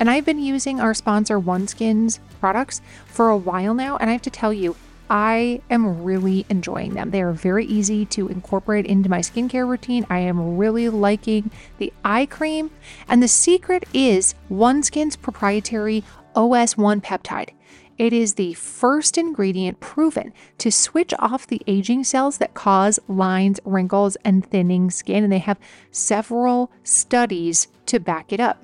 [0.00, 3.98] And I've been using our sponsor OneSkin's products for a while now.
[3.98, 4.76] And I have to tell you,
[5.08, 7.10] I am really enjoying them.
[7.10, 10.06] They are very easy to incorporate into my skincare routine.
[10.10, 12.70] I am really liking the eye cream.
[13.08, 16.02] And the secret is OneSkin's proprietary
[16.34, 17.50] OS1 peptide.
[17.98, 23.58] It is the first ingredient proven to switch off the aging cells that cause lines,
[23.64, 25.58] wrinkles, and thinning skin, and they have
[25.90, 28.62] several studies to back it up.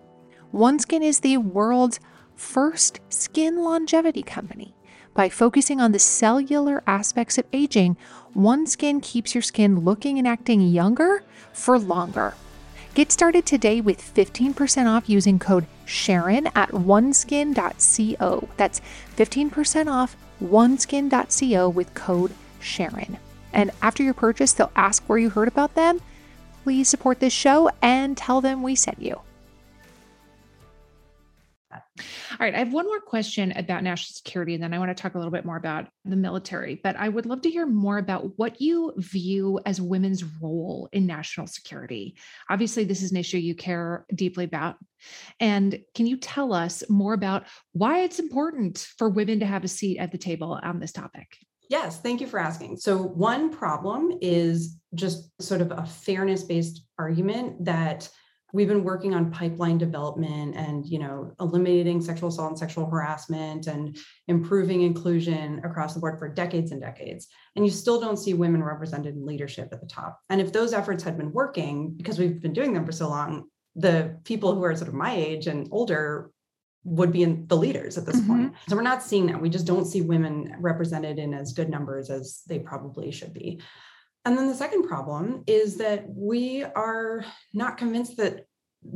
[0.52, 1.98] OneSkin is the world's
[2.34, 4.74] first skin longevity company.
[5.14, 7.98] By focusing on the cellular aspects of aging,
[8.34, 11.22] OneSkin keeps your skin looking and acting younger
[11.52, 12.34] for longer.
[12.94, 18.48] Get started today with 15% off using code Sharon at oneskin.co.
[18.56, 18.80] That's
[19.16, 23.18] 15% off oneskin.co with code Sharon.
[23.52, 26.00] And after your purchase, they'll ask where you heard about them.
[26.64, 29.20] Please support this show and tell them we sent you.
[31.72, 32.54] All right.
[32.54, 35.18] I have one more question about national security, and then I want to talk a
[35.18, 36.80] little bit more about the military.
[36.82, 41.06] But I would love to hear more about what you view as women's role in
[41.06, 42.16] national security.
[42.48, 44.76] Obviously, this is an issue you care deeply about.
[45.40, 49.68] And can you tell us more about why it's important for women to have a
[49.68, 51.36] seat at the table on this topic?
[51.68, 52.76] Yes, thank you for asking.
[52.76, 58.10] So, one problem is just sort of a fairness based argument that
[58.52, 63.66] we've been working on pipeline development and you know eliminating sexual assault and sexual harassment
[63.66, 63.96] and
[64.28, 68.62] improving inclusion across the board for decades and decades and you still don't see women
[68.62, 72.40] represented in leadership at the top and if those efforts had been working because we've
[72.40, 75.68] been doing them for so long the people who are sort of my age and
[75.70, 76.30] older
[76.84, 78.26] would be in the leaders at this mm-hmm.
[78.26, 78.54] point.
[78.68, 79.40] So we're not seeing that.
[79.40, 83.60] We just don't see women represented in as good numbers as they probably should be.
[84.24, 88.46] And then the second problem is that we are not convinced that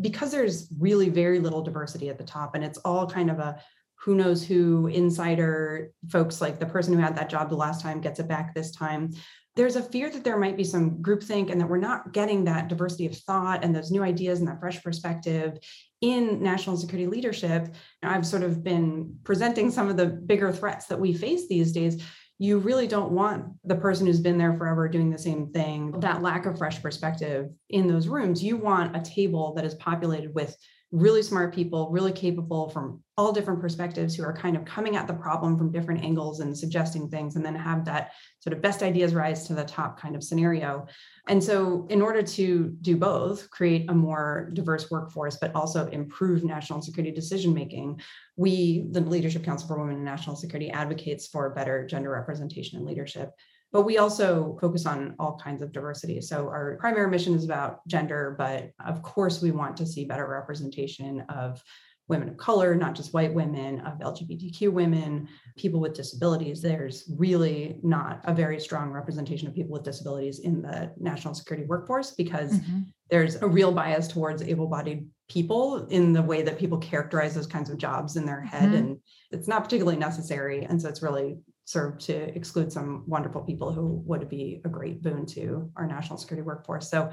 [0.00, 3.60] because there's really very little diversity at the top and it's all kind of a
[3.94, 8.00] who knows who insider folks like the person who had that job the last time
[8.00, 9.12] gets it back this time
[9.56, 12.68] there's a fear that there might be some groupthink and that we're not getting that
[12.68, 15.58] diversity of thought and those new ideas and that fresh perspective
[16.02, 17.74] in national security leadership.
[18.02, 22.04] I've sort of been presenting some of the bigger threats that we face these days
[22.38, 26.22] you really don't want the person who's been there forever doing the same thing, that
[26.22, 28.42] lack of fresh perspective in those rooms.
[28.42, 30.54] You want a table that is populated with
[30.92, 35.06] really smart people, really capable from all different perspectives who are kind of coming at
[35.06, 38.82] the problem from different angles and suggesting things, and then have that sort of best
[38.82, 40.86] ideas rise to the top kind of scenario.
[41.28, 46.44] And so, in order to do both, create a more diverse workforce, but also improve
[46.44, 48.00] national security decision making,
[48.36, 52.86] we, the Leadership Council for Women in National Security, advocates for better gender representation in
[52.86, 53.32] leadership.
[53.72, 56.20] But we also focus on all kinds of diversity.
[56.20, 60.28] So our primary mission is about gender, but of course, we want to see better
[60.28, 61.60] representation of
[62.08, 66.62] women of color, not just white women, of LGBTQ women, people with disabilities.
[66.62, 71.66] There's really not a very strong representation of people with disabilities in the national security
[71.66, 72.80] workforce because mm-hmm.
[73.10, 77.46] there's a real bias towards able bodied people in the way that people characterize those
[77.46, 78.70] kinds of jobs in their head.
[78.70, 78.74] Mm-hmm.
[78.74, 78.98] And
[79.32, 80.64] it's not particularly necessary.
[80.64, 85.02] And so it's really served to exclude some wonderful people who would be a great
[85.02, 86.88] boon to our national security workforce.
[86.88, 87.10] So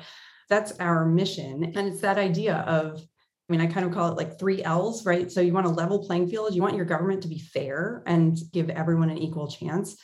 [0.48, 1.74] that's our mission.
[1.76, 3.02] And it's that idea of
[3.50, 5.32] I mean, I kind of call it like three L's, right?
[5.32, 6.56] So you want a level playing field.
[6.56, 9.98] You want your government to be fair and give everyone an equal chance.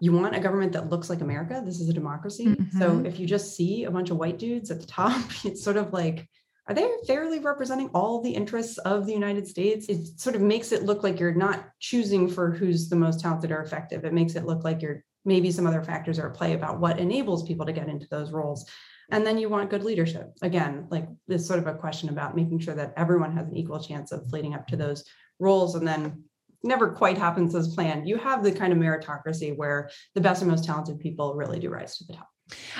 [0.00, 1.62] you want a government that looks like America.
[1.64, 2.46] This is a democracy.
[2.46, 2.78] Mm-hmm.
[2.78, 5.76] So if you just see a bunch of white dudes at the top, it's sort
[5.76, 6.28] of like,
[6.66, 9.86] are they fairly representing all the interests of the United States?
[9.88, 13.52] It sort of makes it look like you're not choosing for who's the most talented
[13.52, 14.04] or effective.
[14.04, 16.98] It makes it look like you're maybe some other factors are at play about what
[16.98, 18.68] enables people to get into those roles.
[19.12, 20.32] And then you want good leadership.
[20.42, 23.78] Again, like this sort of a question about making sure that everyone has an equal
[23.78, 25.04] chance of leading up to those
[25.38, 25.76] roles.
[25.76, 26.24] And then
[26.64, 28.08] never quite happens as planned.
[28.08, 31.70] You have the kind of meritocracy where the best and most talented people really do
[31.70, 32.28] rise to the top.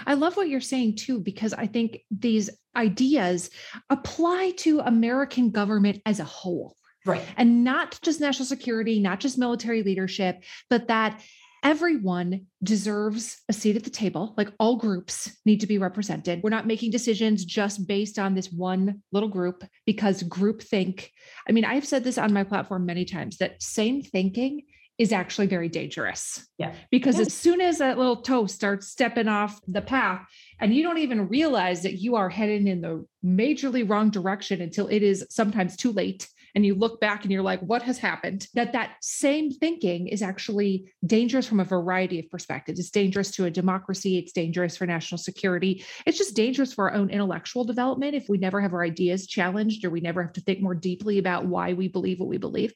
[0.06, 3.50] I love what you're saying too, because I think these ideas
[3.90, 6.76] apply to American government as a whole.
[7.04, 7.22] Right.
[7.36, 11.20] And not just national security, not just military leadership, but that
[11.62, 14.34] everyone deserves a seat at the table.
[14.36, 16.40] Like all groups need to be represented.
[16.42, 21.10] We're not making decisions just based on this one little group because group think.
[21.48, 24.62] I mean, I've said this on my platform many times that same thinking
[24.98, 26.46] is actually very dangerous.
[26.58, 26.74] Yeah.
[26.90, 27.22] Because yeah.
[27.22, 30.26] as soon as that little toe starts stepping off the path
[30.60, 34.88] and you don't even realize that you are heading in the majorly wrong direction until
[34.88, 38.46] it is sometimes too late and you look back and you're like what has happened?
[38.54, 42.78] That that same thinking is actually dangerous from a variety of perspectives.
[42.78, 44.18] It's dangerous to a democracy.
[44.18, 45.84] It's dangerous for national security.
[46.06, 49.84] It's just dangerous for our own intellectual development if we never have our ideas challenged
[49.84, 52.72] or we never have to think more deeply about why we believe what we believe.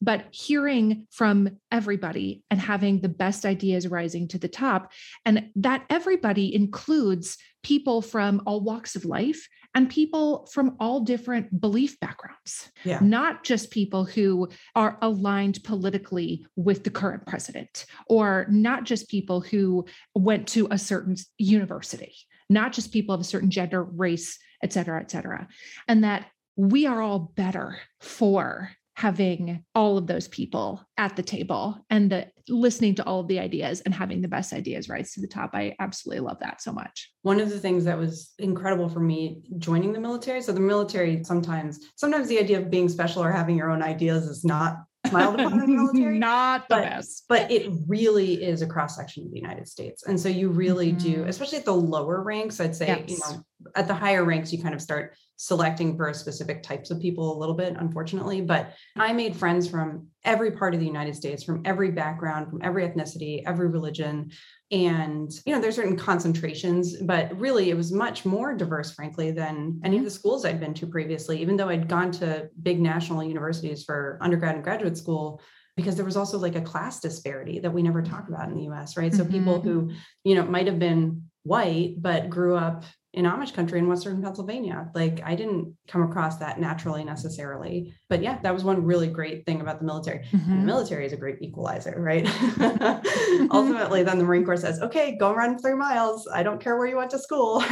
[0.00, 4.90] But hearing from everybody and having the best ideas rising to the top.
[5.24, 11.60] And that everybody includes people from all walks of life and people from all different
[11.60, 12.98] belief backgrounds, yeah.
[13.00, 19.40] not just people who are aligned politically with the current president, or not just people
[19.40, 22.14] who went to a certain university,
[22.50, 25.48] not just people of a certain gender, race, et cetera, et cetera.
[25.88, 31.78] And that we are all better for having all of those people at the table
[31.90, 35.20] and the listening to all of the ideas and having the best ideas rise to
[35.20, 35.50] the top.
[35.54, 37.10] I absolutely love that so much.
[37.22, 40.42] One of the things that was incredible for me joining the military.
[40.42, 44.26] So the military sometimes sometimes the idea of being special or having your own ideas
[44.26, 44.76] is not
[45.06, 46.18] smiled upon in the military.
[46.22, 47.24] Not the but, best.
[47.28, 50.04] But it really is a cross section of the United States.
[50.04, 51.12] And so you really mm-hmm.
[51.12, 53.10] do, especially at the lower ranks, I'd say, yes.
[53.10, 53.42] you know,
[53.74, 57.38] at the higher ranks, you kind of start selecting for specific types of people a
[57.38, 58.40] little bit, unfortunately.
[58.40, 62.60] But I made friends from every part of the United States, from every background, from
[62.62, 64.30] every ethnicity, every religion.
[64.70, 69.80] And, you know, there's certain concentrations, but really it was much more diverse, frankly, than
[69.84, 73.24] any of the schools I'd been to previously, even though I'd gone to big national
[73.24, 75.42] universities for undergrad and graduate school
[75.76, 78.68] because there was also like a class disparity that we never talk about in the
[78.70, 79.12] US, right?
[79.12, 79.32] So mm-hmm.
[79.32, 79.90] people who,
[80.22, 84.90] you know, might have been white but grew up in Amish country in Western Pennsylvania.
[84.94, 87.94] Like I didn't come across that naturally necessarily.
[88.08, 90.24] But yeah, that was one really great thing about the military.
[90.32, 90.60] Mm-hmm.
[90.60, 92.26] The military is a great equalizer, right?
[93.50, 96.26] Ultimately, then the Marine Corps says, okay, go run three miles.
[96.32, 97.60] I don't care where you went to school.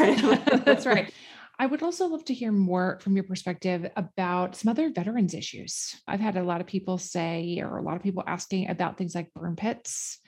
[0.64, 1.10] That's right.
[1.58, 5.94] I would also love to hear more from your perspective about some other veterans issues.
[6.08, 9.14] I've had a lot of people say, or a lot of people asking about things
[9.14, 10.20] like burn pits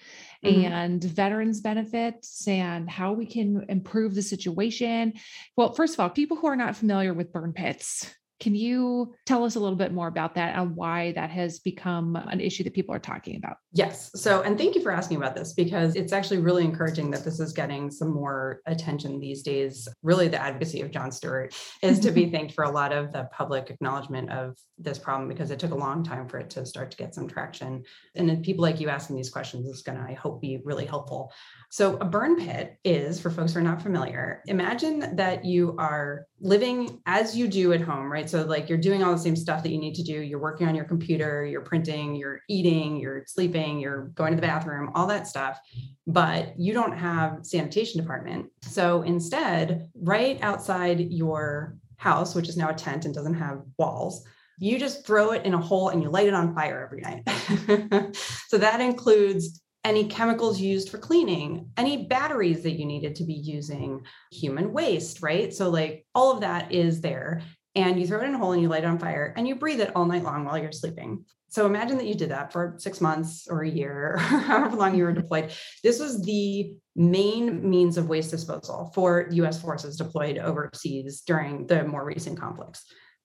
[0.44, 0.72] mm-hmm.
[0.72, 5.14] and veterans benefits and how we can improve the situation.
[5.57, 9.44] Well, first of all, people who are not familiar with burn pits, can you tell
[9.44, 12.74] us a little bit more about that and why that has become an issue that
[12.74, 13.59] people are talking about?
[13.72, 14.11] Yes.
[14.16, 17.38] So, and thank you for asking about this because it's actually really encouraging that this
[17.38, 19.87] is getting some more attention these days.
[20.02, 23.28] Really, the advocacy of Jon Stewart is to be thanked for a lot of the
[23.31, 26.90] public acknowledgement of this problem because it took a long time for it to start
[26.90, 27.85] to get some traction.
[28.16, 30.87] And then people like you asking these questions is going to, I hope, be really
[30.87, 31.33] helpful.
[31.70, 36.26] So, a burn pit is, for folks who are not familiar, imagine that you are
[36.40, 38.28] living as you do at home, right?
[38.33, 40.23] So, like you're doing all the same stuff that you need to do.
[40.23, 44.47] You're working on your computer, you're printing, you're eating, you're sleeping, you're going to the
[44.47, 45.61] bathroom, all that stuff.
[46.07, 48.47] But you don't have sanitation department.
[48.62, 54.27] So instead, right outside your house, which is now a tent and doesn't have walls,
[54.59, 58.16] you just throw it in a hole and you light it on fire every night.
[58.49, 63.35] so that includes any chemicals used for cleaning, any batteries that you needed to be
[63.35, 65.53] using, human waste, right?
[65.53, 67.42] So, like, all of that is there
[67.74, 69.54] and you throw it in a hole and you light it on fire and you
[69.54, 71.24] breathe it all night long while you're sleeping.
[71.48, 75.04] So imagine that you did that for six months or a year, however long you
[75.04, 75.52] were deployed.
[75.82, 81.85] This was the main means of waste disposal for US forces deployed overseas during the
[81.85, 82.85] more recent conflicts.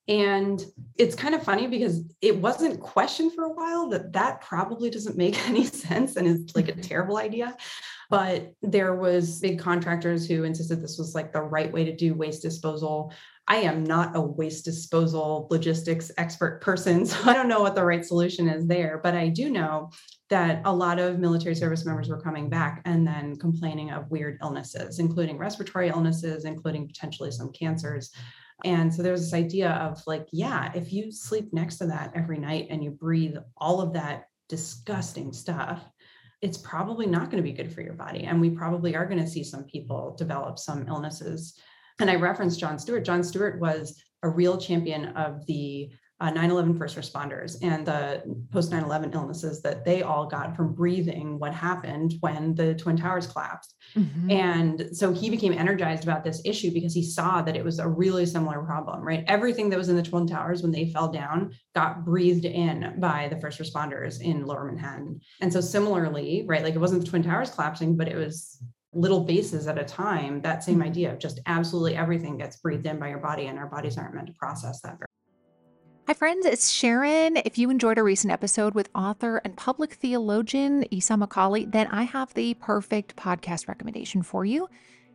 [0.09, 0.63] And
[0.97, 5.17] it's kind of funny because it wasn't questioned for a while that that probably doesn't
[5.17, 7.55] make any sense and is like a terrible idea.
[8.09, 12.13] But there was big contractors who insisted this was like the right way to do
[12.13, 13.13] waste disposal
[13.47, 17.85] I am not a waste disposal logistics expert person, so I don't know what the
[17.85, 18.99] right solution is there.
[19.01, 19.91] But I do know
[20.29, 24.37] that a lot of military service members were coming back and then complaining of weird
[24.41, 28.11] illnesses, including respiratory illnesses, including potentially some cancers.
[28.65, 32.11] And so there was this idea of like, yeah, if you sleep next to that
[32.15, 35.83] every night and you breathe all of that disgusting stuff,
[36.41, 38.23] it's probably not going to be good for your body.
[38.23, 41.59] And we probably are going to see some people develop some illnesses.
[41.99, 43.05] And I referenced Jon Stewart.
[43.05, 48.71] Jon Stewart was a real champion of the uh, 9-11 first responders and the post
[48.71, 53.75] 9-11 illnesses that they all got from breathing what happened when the twin towers collapsed
[53.95, 54.31] mm-hmm.
[54.31, 57.87] and so he became energized about this issue because he saw that it was a
[57.87, 61.51] really similar problem right everything that was in the twin towers when they fell down
[61.75, 66.73] got breathed in by the first responders in lower manhattan and so similarly right like
[66.73, 68.59] it wasn't the twin towers collapsing but it was
[68.97, 70.83] little bases at a time that same mm-hmm.
[70.83, 74.15] idea of just absolutely everything gets breathed in by your body and our bodies aren't
[74.15, 74.97] meant to process that
[76.07, 77.35] Hi, friends, it's Sharon.
[77.35, 82.03] If you enjoyed a recent episode with author and public theologian Esau McCaulley, then I
[82.03, 84.69] have the perfect podcast recommendation for you.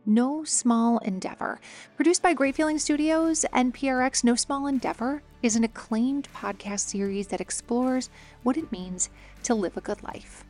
[0.05, 1.59] No Small Endeavor.
[1.95, 7.25] Produced by Great Feeling Studios and PRX, No Small Endeavor is an acclaimed podcast series
[7.29, 8.11] that explores
[8.43, 9.09] what it means
[9.41, 10.42] to live a good life.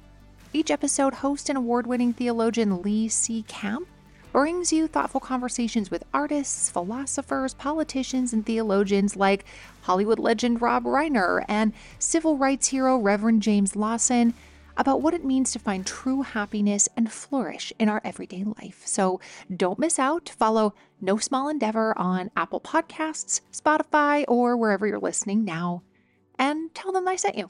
[0.55, 3.41] Each episode, host and award winning theologian Lee C.
[3.47, 3.87] Camp
[4.31, 9.45] brings you thoughtful conversations with artists, philosophers, politicians, and theologians like
[9.81, 14.35] Hollywood legend Rob Reiner and civil rights hero Reverend James Lawson
[14.77, 18.83] about what it means to find true happiness and flourish in our everyday life.
[18.85, 19.19] So
[19.55, 20.29] don't miss out.
[20.37, 25.81] Follow No Small Endeavor on Apple Podcasts, Spotify, or wherever you're listening now,
[26.37, 27.49] and tell them I sent you.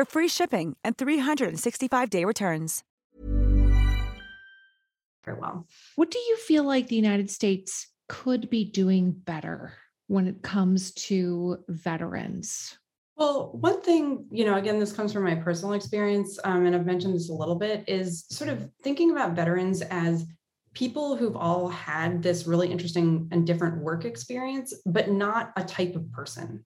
[0.00, 2.82] for free shipping and 365-day returns.
[5.26, 5.66] Very well.
[5.96, 9.74] What do you feel like the United States could be doing better
[10.06, 12.78] when it comes to veterans?
[13.16, 16.86] Well, one thing, you know, again, this comes from my personal experience, um, and I've
[16.86, 20.24] mentioned this a little bit, is sort of thinking about veterans as
[20.72, 25.94] people who've all had this really interesting and different work experience, but not a type
[25.94, 26.64] of person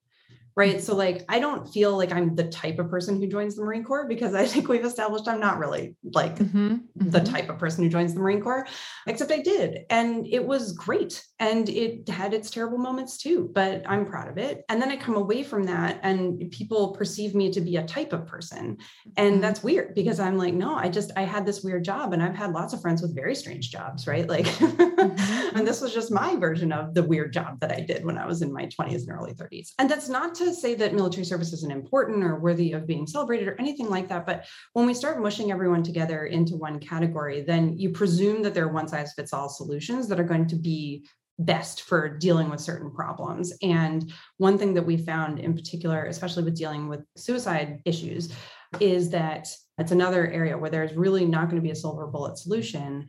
[0.57, 3.63] right so like i don't feel like i'm the type of person who joins the
[3.63, 7.33] marine corps because i think we've established i'm not really like mm-hmm, the mm-hmm.
[7.33, 8.67] type of person who joins the marine corps
[9.07, 13.83] except i did and it was great and it had its terrible moments too but
[13.87, 17.51] i'm proud of it and then i come away from that and people perceive me
[17.51, 18.77] to be a type of person
[19.17, 19.41] and mm-hmm.
[19.41, 22.35] that's weird because i'm like no i just i had this weird job and i've
[22.35, 25.57] had lots of friends with very strange jobs right like mm-hmm.
[25.57, 28.27] and this was just my version of the weird job that i did when i
[28.27, 31.25] was in my 20s and early 30s and that's not to to say that military
[31.25, 34.27] service isn't important or worthy of being celebrated or anything like that.
[34.27, 38.65] But when we start mushing everyone together into one category, then you presume that there
[38.65, 41.07] are one size fits all solutions that are going to be
[41.39, 43.53] best for dealing with certain problems.
[43.63, 48.33] And one thing that we found in particular, especially with dealing with suicide issues,
[48.81, 52.39] is that it's another area where there's really not going to be a silver bullet
[52.39, 53.09] solution.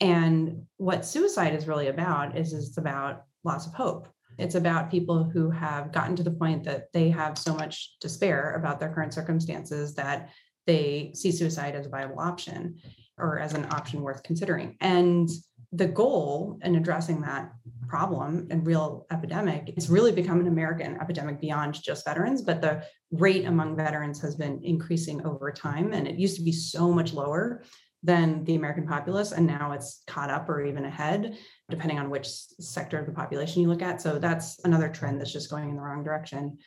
[0.00, 4.08] And what suicide is really about is it's about loss of hope.
[4.38, 8.54] It's about people who have gotten to the point that they have so much despair
[8.54, 10.30] about their current circumstances that
[10.66, 12.78] they see suicide as a viable option
[13.18, 14.76] or as an option worth considering.
[14.80, 15.28] And
[15.72, 17.52] the goal in addressing that
[17.88, 22.84] problem and real epidemic, it's really become an American epidemic beyond just veterans, but the
[23.12, 25.92] rate among veterans has been increasing over time.
[25.92, 27.62] And it used to be so much lower
[28.02, 29.32] than the American populace.
[29.32, 31.36] And now it's caught up or even ahead,
[31.68, 34.00] depending on which sector of the population you look at.
[34.00, 36.58] So that's another trend that's just going in the wrong direction.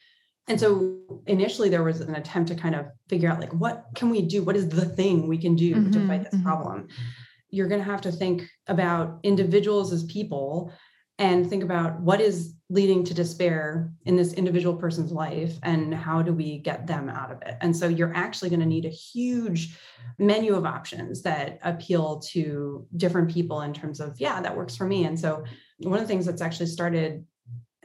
[0.47, 4.09] And so initially there was an attempt to kind of figure out like what can
[4.09, 4.43] we do?
[4.43, 6.43] What is the thing we can do mm-hmm, to fight this mm-hmm.
[6.43, 6.87] problem?
[7.51, 10.73] You're going to have to think about individuals as people
[11.19, 16.21] and think about what is leading to despair in this individual person's life and how
[16.21, 17.57] do we get them out of it?
[17.61, 19.77] And so you're actually going to need a huge
[20.17, 24.85] menu of options that appeal to different people in terms of yeah that works for
[24.85, 25.05] me.
[25.05, 25.43] And so
[25.79, 27.25] one of the things that's actually started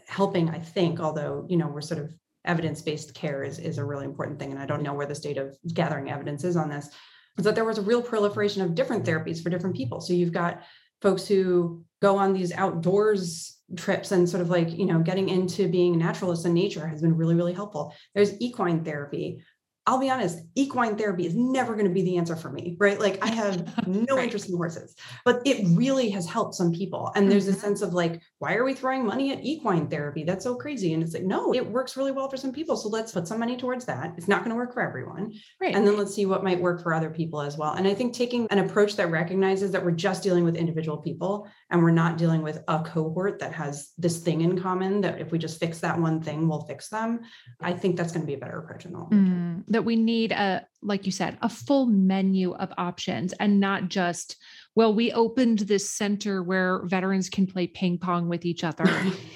[0.07, 2.13] helping i think although you know we're sort of
[2.45, 5.39] evidence-based care is, is a really important thing and i don't know where the state
[5.39, 6.91] of gathering evidence is on this
[7.39, 10.01] is that there was a real proliferation of different therapies for different people.
[10.01, 10.63] So you've got
[11.05, 15.69] folks who go on these outdoors trips and sort of like you know getting into
[15.69, 19.41] being naturalists in nature has been really really helpful there's equine therapy
[19.87, 22.99] I'll be honest, equine therapy is never going to be the answer for me, right?
[22.99, 24.25] Like I have no right.
[24.25, 24.97] interest in horses,
[25.27, 27.13] but it really has helped some people.
[27.15, 27.57] And there's mm-hmm.
[27.57, 30.23] a sense of like, why are we throwing money at equine therapy?
[30.23, 30.93] That's so crazy.
[30.93, 32.77] And it's like, no, it works really well for some people.
[32.77, 34.13] So let's put some money towards that.
[34.19, 35.33] It's not going to work for everyone.
[35.63, 35.75] Right.
[35.75, 37.73] And then let's see what might work for other people as well.
[37.73, 41.49] And I think taking an approach that recognizes that we're just dealing with individual people
[41.71, 45.33] and we're not dealing with a cohort that has this thing in common that if
[45.33, 47.21] we just fix that one thing, we'll fix them.
[47.63, 49.65] I think that's going to be a better approach in the long term.
[49.67, 53.89] Mm, that we need a, like you said, a full menu of options and not
[53.89, 54.37] just,
[54.75, 58.85] well, we opened this center where veterans can play ping pong with each other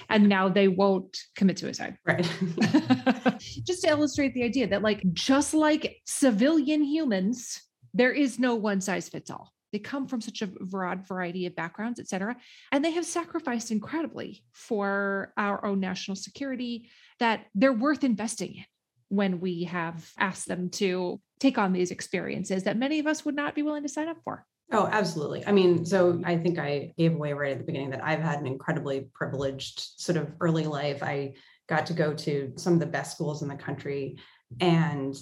[0.09, 1.97] and now they won't commit suicide.
[2.07, 2.25] Right.
[3.39, 7.61] just to illustrate the idea that, like, just like civilian humans,
[7.95, 11.55] there is no one size fits all they come from such a broad variety of
[11.55, 12.37] backgrounds, et cetera.
[12.73, 16.89] And they have sacrificed incredibly for our own national security
[17.21, 18.65] that they're worth investing in
[19.11, 23.35] when we have asked them to take on these experiences that many of us would
[23.35, 24.45] not be willing to sign up for.
[24.71, 25.47] Oh, absolutely.
[25.47, 28.39] I mean, so I think I gave away right at the beginning that I've had
[28.39, 31.03] an incredibly privileged sort of early life.
[31.03, 31.35] I
[31.69, 34.19] got to go to some of the best schools in the country
[34.61, 35.17] and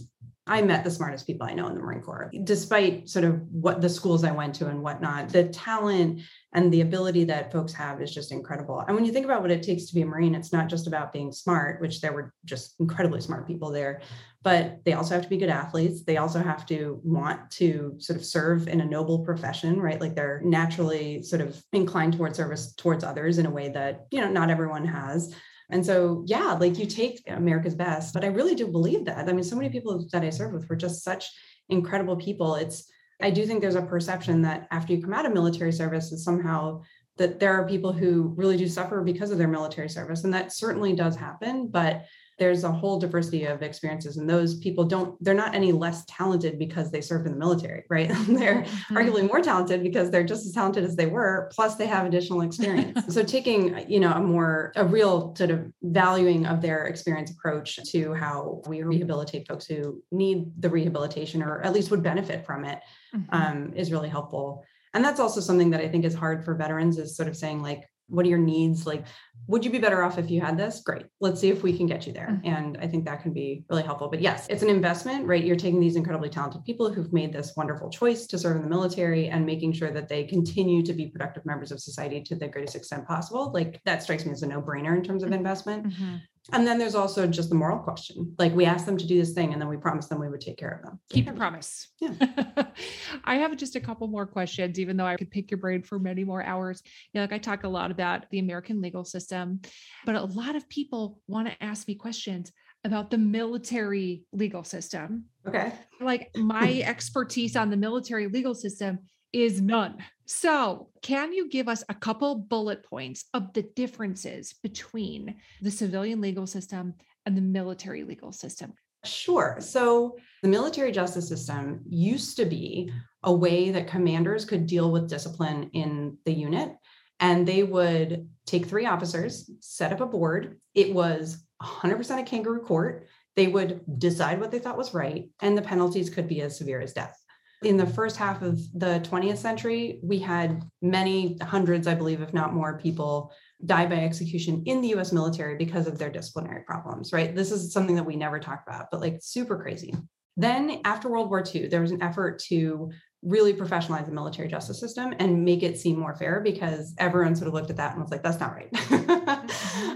[0.48, 2.30] I met the smartest people I know in the Marine Corps.
[2.44, 6.22] Despite sort of what the schools I went to and whatnot, the talent
[6.52, 8.78] and the ability that folks have is just incredible.
[8.86, 10.86] And when you think about what it takes to be a Marine, it's not just
[10.86, 14.02] about being smart, which there were just incredibly smart people there,
[14.44, 16.04] but they also have to be good athletes.
[16.04, 20.00] They also have to want to sort of serve in a noble profession, right?
[20.00, 24.20] Like they're naturally sort of inclined towards service towards others in a way that, you
[24.20, 25.34] know, not everyone has.
[25.70, 29.28] And so, yeah, like you take America's best, but I really do believe that.
[29.28, 31.30] I mean, so many people that I serve with were just such
[31.68, 32.54] incredible people.
[32.54, 32.88] It's,
[33.20, 36.22] I do think there's a perception that after you come out of military service, is
[36.22, 36.82] somehow
[37.16, 40.24] that there are people who really do suffer because of their military service.
[40.24, 41.68] And that certainly does happen.
[41.68, 42.04] But
[42.39, 46.59] there's a whole diversity of experiences and those people don't they're not any less talented
[46.59, 48.97] because they served in the military right they're mm-hmm.
[48.97, 52.43] arguably more talented because they're just as talented as they were plus they have additional
[52.43, 57.30] experience so taking you know a more a real sort of valuing of their experience
[57.30, 62.45] approach to how we rehabilitate folks who need the rehabilitation or at least would benefit
[62.45, 62.80] from it
[63.14, 63.34] mm-hmm.
[63.34, 64.64] um, is really helpful
[64.95, 67.62] and that's also something that i think is hard for veterans is sort of saying
[67.62, 68.86] like what are your needs?
[68.86, 69.04] Like
[69.48, 70.80] would you be better off if you had this?
[70.80, 71.07] Great.
[71.20, 72.26] Let's see if we can get you there.
[72.26, 72.54] Mm-hmm.
[72.54, 74.09] and i think that can be really helpful.
[74.09, 75.44] But yes it's an investment right?
[75.44, 78.68] You're taking these incredibly talented people who've made this wonderful choice to serve in the
[78.68, 82.48] military and making sure that they continue to be productive members of society to the
[82.48, 83.52] greatest extent possible.
[83.52, 85.38] Like that strikes me as a no-brainer in terms of mm-hmm.
[85.38, 85.88] investment.
[85.88, 86.16] Mm-hmm.
[86.53, 88.34] And then there's also just the moral question.
[88.38, 90.40] Like we asked them to do this thing and then we promised them we would
[90.40, 91.01] take care of them.
[91.11, 91.88] Keep your promise.
[92.01, 92.12] Yeah.
[93.24, 95.99] I have just a couple more questions, even though I could pick your brain for
[95.99, 96.82] many more hours.
[97.12, 99.61] You know, like I talk a lot about the American legal system,
[100.05, 102.53] but a lot of people want to ask me questions
[102.84, 105.24] about the military legal system.
[105.47, 105.72] Okay.
[106.01, 109.01] Like my expertise on the military legal system
[109.32, 109.99] is none.
[110.26, 116.20] So, can you give us a couple bullet points of the differences between the civilian
[116.20, 118.72] legal system and the military legal system?
[119.04, 119.58] Sure.
[119.60, 122.90] So, the military justice system used to be
[123.22, 126.74] a way that commanders could deal with discipline in the unit.
[127.20, 130.60] And they would take three officers, set up a board.
[130.74, 133.06] It was 100% a kangaroo court.
[133.36, 136.80] They would decide what they thought was right, and the penalties could be as severe
[136.80, 137.16] as death
[137.62, 142.34] in the first half of the 20th century, we had many hundreds, I believe, if
[142.34, 143.32] not more people
[143.64, 147.34] die by execution in the US military because of their disciplinary problems, right?
[147.34, 149.94] This is something that we never talk about, but like super crazy.
[150.36, 152.90] Then after World War II, there was an effort to
[153.26, 157.48] really professionalize the military justice system and make it seem more fair because everyone sort
[157.48, 158.70] of looked at that and was like, that's not right.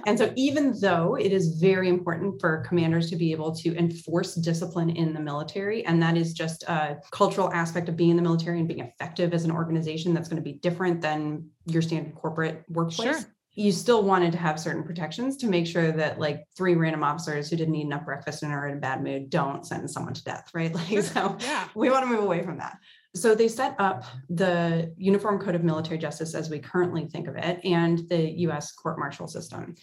[0.06, 4.34] and so, even though it is very important for commanders to be able to enforce
[4.34, 8.22] discipline in the military, and that is just a cultural aspect of being in the
[8.22, 12.14] military and being effective as an organization that's going to be different than your standard
[12.14, 13.20] corporate workplace.
[13.20, 17.02] Sure you still wanted to have certain protections to make sure that like three random
[17.02, 20.14] officers who didn't eat enough breakfast and are in a bad mood don't sentence someone
[20.14, 20.74] to death, right?
[20.90, 21.68] Like, so yeah.
[21.74, 22.78] we want to move away from that.
[23.14, 27.36] So they set up the Uniform Code of Military Justice as we currently think of
[27.36, 29.74] it and the US court martial system.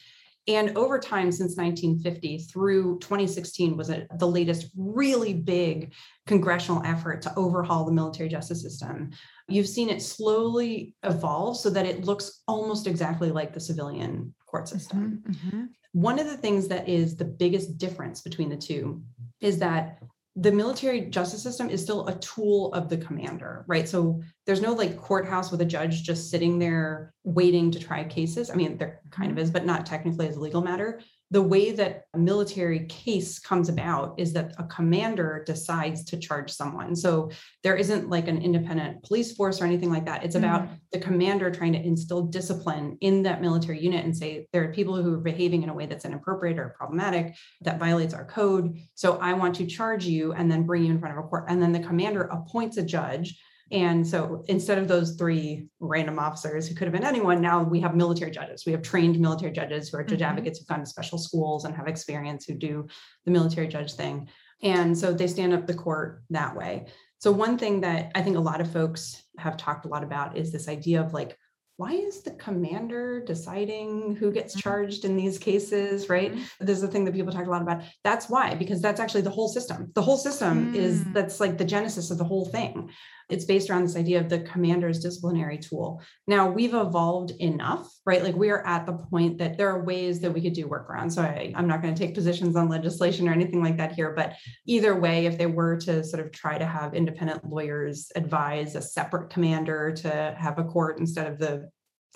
[0.49, 5.93] And over time, since 1950 through 2016, was a, the latest really big
[6.25, 9.09] congressional effort to overhaul the military justice system.
[9.49, 14.69] You've seen it slowly evolve so that it looks almost exactly like the civilian court
[14.69, 15.21] system.
[15.27, 15.65] Mm-hmm, mm-hmm.
[15.91, 19.01] One of the things that is the biggest difference between the two
[19.41, 19.99] is that
[20.39, 23.89] the military justice system is still a tool of the commander, right?
[23.89, 28.51] So there's no like courthouse with a judge just sitting there waiting to try cases.
[28.51, 31.71] I mean, there kind of is, but not technically as a legal matter the way
[31.71, 36.95] that a military case comes about is that a commander decides to charge someone.
[36.95, 37.31] So
[37.63, 40.23] there isn't like an independent police force or anything like that.
[40.23, 40.73] It's about mm-hmm.
[40.93, 44.95] the commander trying to instill discipline in that military unit and say there are people
[45.01, 48.77] who are behaving in a way that's inappropriate or problematic that violates our code.
[48.95, 51.45] So I want to charge you and then bring you in front of a court.
[51.49, 53.37] And then the commander appoints a judge
[53.71, 57.81] and so instead of those three random officers who could have been anyone, now we
[57.81, 58.65] have military judges.
[58.65, 60.29] We have trained military judges who are judge mm-hmm.
[60.29, 62.87] advocates who've gone to special schools and have experience who do
[63.25, 64.29] the military judge thing.
[64.63, 66.87] And so they stand up the court that way.
[67.19, 70.37] So, one thing that I think a lot of folks have talked a lot about
[70.37, 71.37] is this idea of like,
[71.77, 74.61] why is the commander deciding who gets mm-hmm.
[74.61, 76.65] charged in these cases right mm-hmm.
[76.65, 79.29] there's a thing that people talk a lot about that's why because that's actually the
[79.29, 80.75] whole system the whole system mm.
[80.75, 82.89] is that's like the genesis of the whole thing
[83.29, 86.01] it's based around this idea of the commander's disciplinary tool.
[86.27, 88.23] Now we've evolved enough right?
[88.23, 91.13] Like we are at the point that there are ways that we could do workarounds.
[91.13, 94.11] So I, i'm not going to take positions on legislation or anything like that here
[94.11, 94.33] but
[94.65, 98.81] either way if they were to sort of try to have independent lawyers advise a
[98.81, 101.69] separate commander to have a court instead of the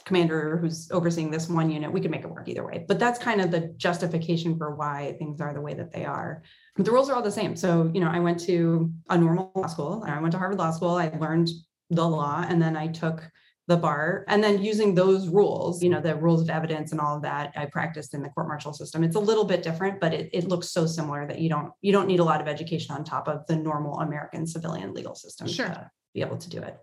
[0.06, 2.86] commander who's overseeing this one unit, we could make it work either way.
[2.88, 6.44] But that's kind of the justification for why things are the way that they are.
[6.76, 7.56] But the rules are all the same.
[7.56, 10.58] So, you know, I went to a normal law school and I went to Harvard
[10.58, 10.96] Law School.
[10.96, 11.50] I learned
[11.90, 13.30] the law and then I took
[13.68, 17.16] the bar and then using those rules you know the rules of evidence and all
[17.16, 20.14] of that i practiced in the court martial system it's a little bit different but
[20.14, 22.94] it, it looks so similar that you don't you don't need a lot of education
[22.94, 25.68] on top of the normal american civilian legal system sure.
[25.68, 26.78] to be able to do it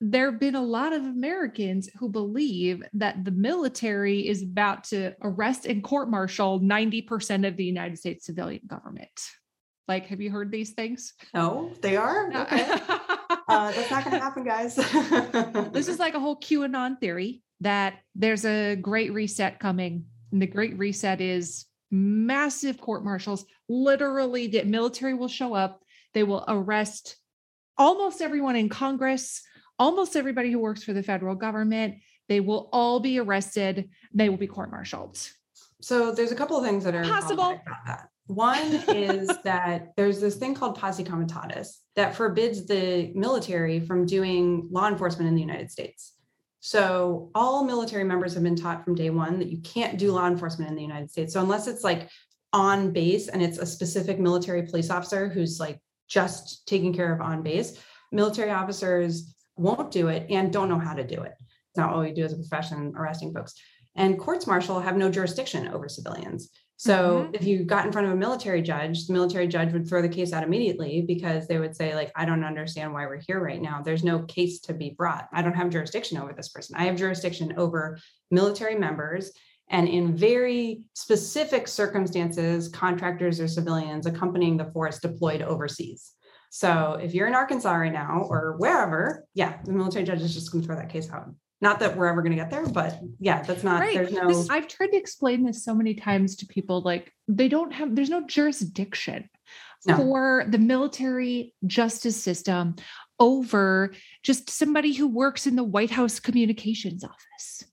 [0.00, 5.12] there have been a lot of Americans who believe that the military is about to
[5.22, 9.20] arrest and court martial 90% of the United States civilian government.
[9.86, 11.12] Like, have you heard these things?
[11.34, 12.28] No, they are.
[12.28, 12.62] Okay.
[13.48, 14.76] uh, that's not going to happen, guys.
[15.72, 20.06] this is like a whole QAnon theory that there's a great reset coming.
[20.32, 23.44] And the great reset is massive court martials.
[23.68, 25.82] Literally, the military will show up,
[26.14, 27.16] they will arrest
[27.76, 29.42] almost everyone in Congress,
[29.78, 31.96] almost everybody who works for the federal government.
[32.28, 33.90] They will all be arrested.
[34.12, 35.18] They will be court martialed.
[35.80, 37.60] So there's a couple of things that are possible.
[38.26, 44.68] One is that there's this thing called posse comitatus that forbids the military from doing
[44.70, 46.12] law enforcement in the United States.
[46.60, 50.26] So all military members have been taught from day one that you can't do law
[50.26, 51.34] enforcement in the United States.
[51.34, 52.08] So unless it's like
[52.54, 57.20] on base and it's a specific military police officer who's like just taking care of
[57.20, 57.78] on base,
[58.12, 61.32] military officers won't do it and don't know how to do it.
[61.40, 63.54] It's not what we do as a profession, arresting folks.
[63.96, 66.50] And courts martial have no jurisdiction over civilians.
[66.76, 67.34] So mm-hmm.
[67.34, 70.08] if you got in front of a military judge, the military judge would throw the
[70.08, 73.62] case out immediately because they would say, like, I don't understand why we're here right
[73.62, 73.80] now.
[73.80, 75.28] There's no case to be brought.
[75.32, 76.76] I don't have jurisdiction over this person.
[76.76, 77.98] I have jurisdiction over
[78.30, 79.30] military members.
[79.70, 86.12] And in very specific circumstances, contractors or civilians accompanying the force deployed overseas.
[86.54, 90.52] So if you're in Arkansas right now or wherever, yeah, the military judge is just
[90.52, 91.34] going to throw that case out.
[91.60, 93.92] Not that we're ever going to get there, but yeah, that's not, right.
[93.92, 94.28] there's no.
[94.28, 97.96] This, I've tried to explain this so many times to people like they don't have,
[97.96, 99.28] there's no jurisdiction
[99.84, 99.96] no.
[99.96, 102.76] for the military justice system
[103.18, 103.92] over
[104.22, 107.64] just somebody who works in the White House communications office.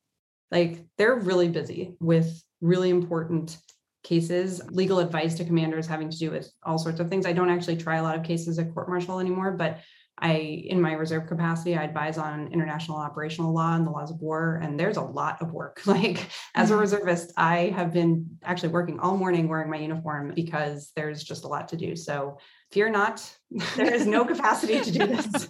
[0.50, 3.58] Like they're really busy with really important
[4.04, 7.26] cases, legal advice to commanders having to do with all sorts of things.
[7.26, 9.80] I don't actually try a lot of cases at court martial anymore, but
[10.22, 14.22] I, in my reserve capacity, I advise on international operational law and the laws of
[14.22, 14.60] war.
[14.62, 15.82] And there's a lot of work.
[15.91, 16.82] Like as a mm-hmm.
[16.82, 21.47] reservist, I have been actually working all morning wearing my uniform because there's just a
[21.49, 21.97] lot to do.
[21.97, 22.38] So
[22.72, 23.30] fear not,
[23.76, 25.49] there is no capacity to do this.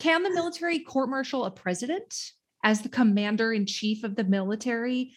[0.00, 2.32] Can the military court martial a president
[2.64, 5.12] as the commander in chief of the military?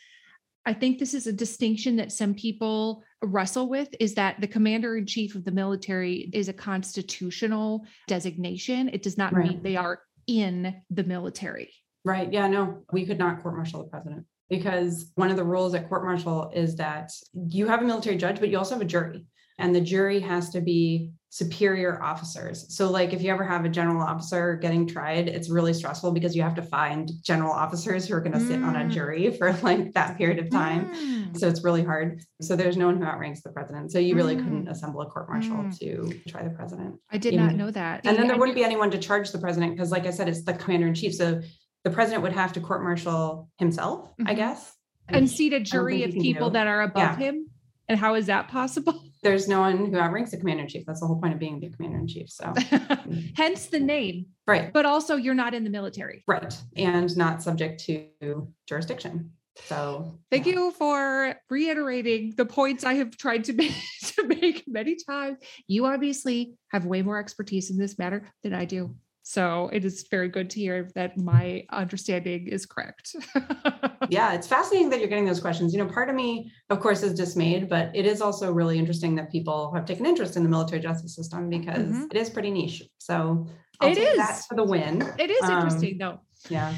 [0.66, 4.98] I think this is a distinction that some people wrestle with is that the commander
[4.98, 8.90] in chief of the military is a constitutional designation.
[8.90, 9.50] It does not right.
[9.50, 11.74] mean they are in the military.
[12.06, 12.32] Right.
[12.32, 15.90] Yeah, no, we could not court martial the president because one of the rules at
[15.90, 19.26] court martial is that you have a military judge, but you also have a jury
[19.60, 22.76] and the jury has to be superior officers.
[22.76, 26.36] So, like, if you ever have a general officer getting tried, it's really stressful because
[26.36, 28.48] you have to find general officers who are going to mm.
[28.48, 28.92] sit on a mm.
[28.92, 30.94] jury for like that period of time.
[30.94, 31.36] Mm.
[31.36, 32.22] So, it's really hard.
[32.40, 33.92] So, there's no one who outranks the president.
[33.92, 34.44] So, you really mm.
[34.44, 35.80] couldn't assemble a court martial mm.
[35.80, 37.00] to try the president.
[37.12, 38.06] I did Even, not know that.
[38.06, 40.44] And then there wouldn't be anyone to charge the president because, like I said, it's
[40.44, 41.16] the commander in chief.
[41.16, 41.42] So,
[41.84, 44.28] the president would have to court martial himself, mm-hmm.
[44.28, 44.72] I guess.
[45.08, 47.26] And, and seat a jury of people that are above yeah.
[47.26, 47.50] him.
[47.90, 49.04] And how is that possible?
[49.24, 50.86] There's no one who outranks the commander in chief.
[50.86, 52.30] That's the whole point of being the commander in chief.
[52.30, 52.54] So,
[53.36, 54.28] hence the name.
[54.46, 54.72] Right.
[54.72, 56.24] But also, you're not in the military.
[56.28, 56.56] Right.
[56.76, 59.32] And not subject to jurisdiction.
[59.66, 60.54] So, thank yeah.
[60.54, 63.76] you for reiterating the points I have tried to make,
[64.16, 65.38] to make many times.
[65.68, 68.96] You obviously have way more expertise in this matter than I do.
[69.26, 73.16] So it is very good to hear that my understanding is correct.
[74.10, 75.74] yeah, it's fascinating that you're getting those questions.
[75.74, 79.16] You know, part of me, of course, is dismayed, but it is also really interesting
[79.16, 82.06] that people have taken interest in the military justice system because mm-hmm.
[82.12, 82.84] it is pretty niche.
[82.98, 83.48] So
[83.80, 85.02] I'll it is that for the win.
[85.18, 86.20] It is um, interesting though.
[86.50, 86.74] Yeah.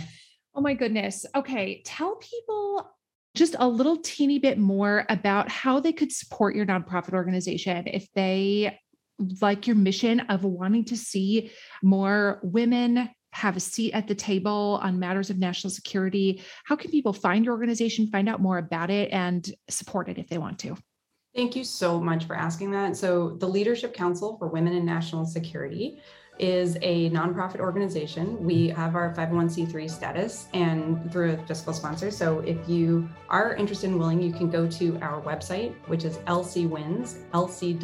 [0.53, 1.25] Oh my goodness.
[1.35, 1.81] Okay.
[1.83, 2.91] Tell people
[3.33, 8.07] just a little teeny bit more about how they could support your nonprofit organization if
[8.13, 8.79] they
[9.41, 11.51] like your mission of wanting to see
[11.81, 16.89] more women have a seat at the table on matters of national security, how can
[16.89, 20.57] people find your organization, find out more about it, and support it if they want
[20.57, 20.75] to?
[21.35, 22.95] Thank you so much for asking that.
[22.95, 25.99] So, the Leadership Council for Women in National Security
[26.39, 28.43] is a nonprofit organization.
[28.43, 32.11] We have our 501c3 status and through a fiscal sponsor.
[32.11, 36.17] So if you are interested and willing, you can go to our website, which is
[36.19, 37.79] lcwins, lcwins.org.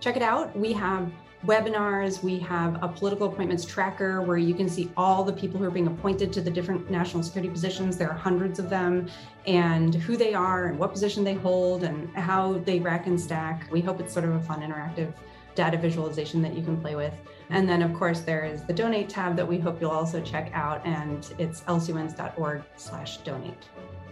[0.00, 0.56] Check it out.
[0.56, 1.10] We have
[1.46, 5.66] webinars, we have a political appointments tracker where you can see all the people who
[5.66, 7.98] are being appointed to the different national security positions.
[7.98, 9.10] There are hundreds of them,
[9.46, 13.70] and who they are, and what position they hold, and how they rack and stack.
[13.70, 15.12] We hope it's sort of a fun, interactive
[15.54, 17.14] data visualization that you can play with.
[17.50, 20.50] And then, of course, there is the donate tab that we hope you'll also check
[20.54, 23.68] out, and it's lcwins.org slash donate.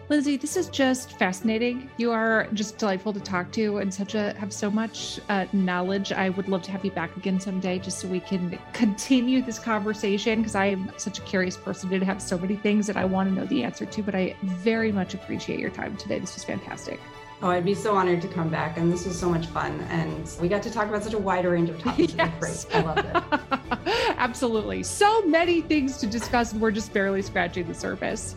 [0.08, 1.88] Lindsay, this is just fascinating.
[1.96, 6.12] You are just delightful to talk to and such a have so much uh, knowledge.
[6.12, 9.58] I would love to have you back again someday just so we can continue this
[9.58, 13.06] conversation because I am such a curious person to have so many things that I
[13.06, 14.02] want to know the answer to.
[14.02, 16.18] But I very much appreciate your time today.
[16.18, 17.00] This was fantastic.
[17.42, 18.78] Oh, I'd be so honored to come back.
[18.78, 19.80] And this was so much fun.
[19.90, 22.14] And we got to talk about such a wide range of topics.
[22.18, 22.66] yes.
[22.72, 23.86] I love it.
[24.16, 24.84] Absolutely.
[24.84, 28.36] So many things to discuss, and we're just barely scratching the surface.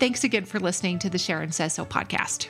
[0.00, 2.48] Thanks again for listening to the Sharon Says So podcast.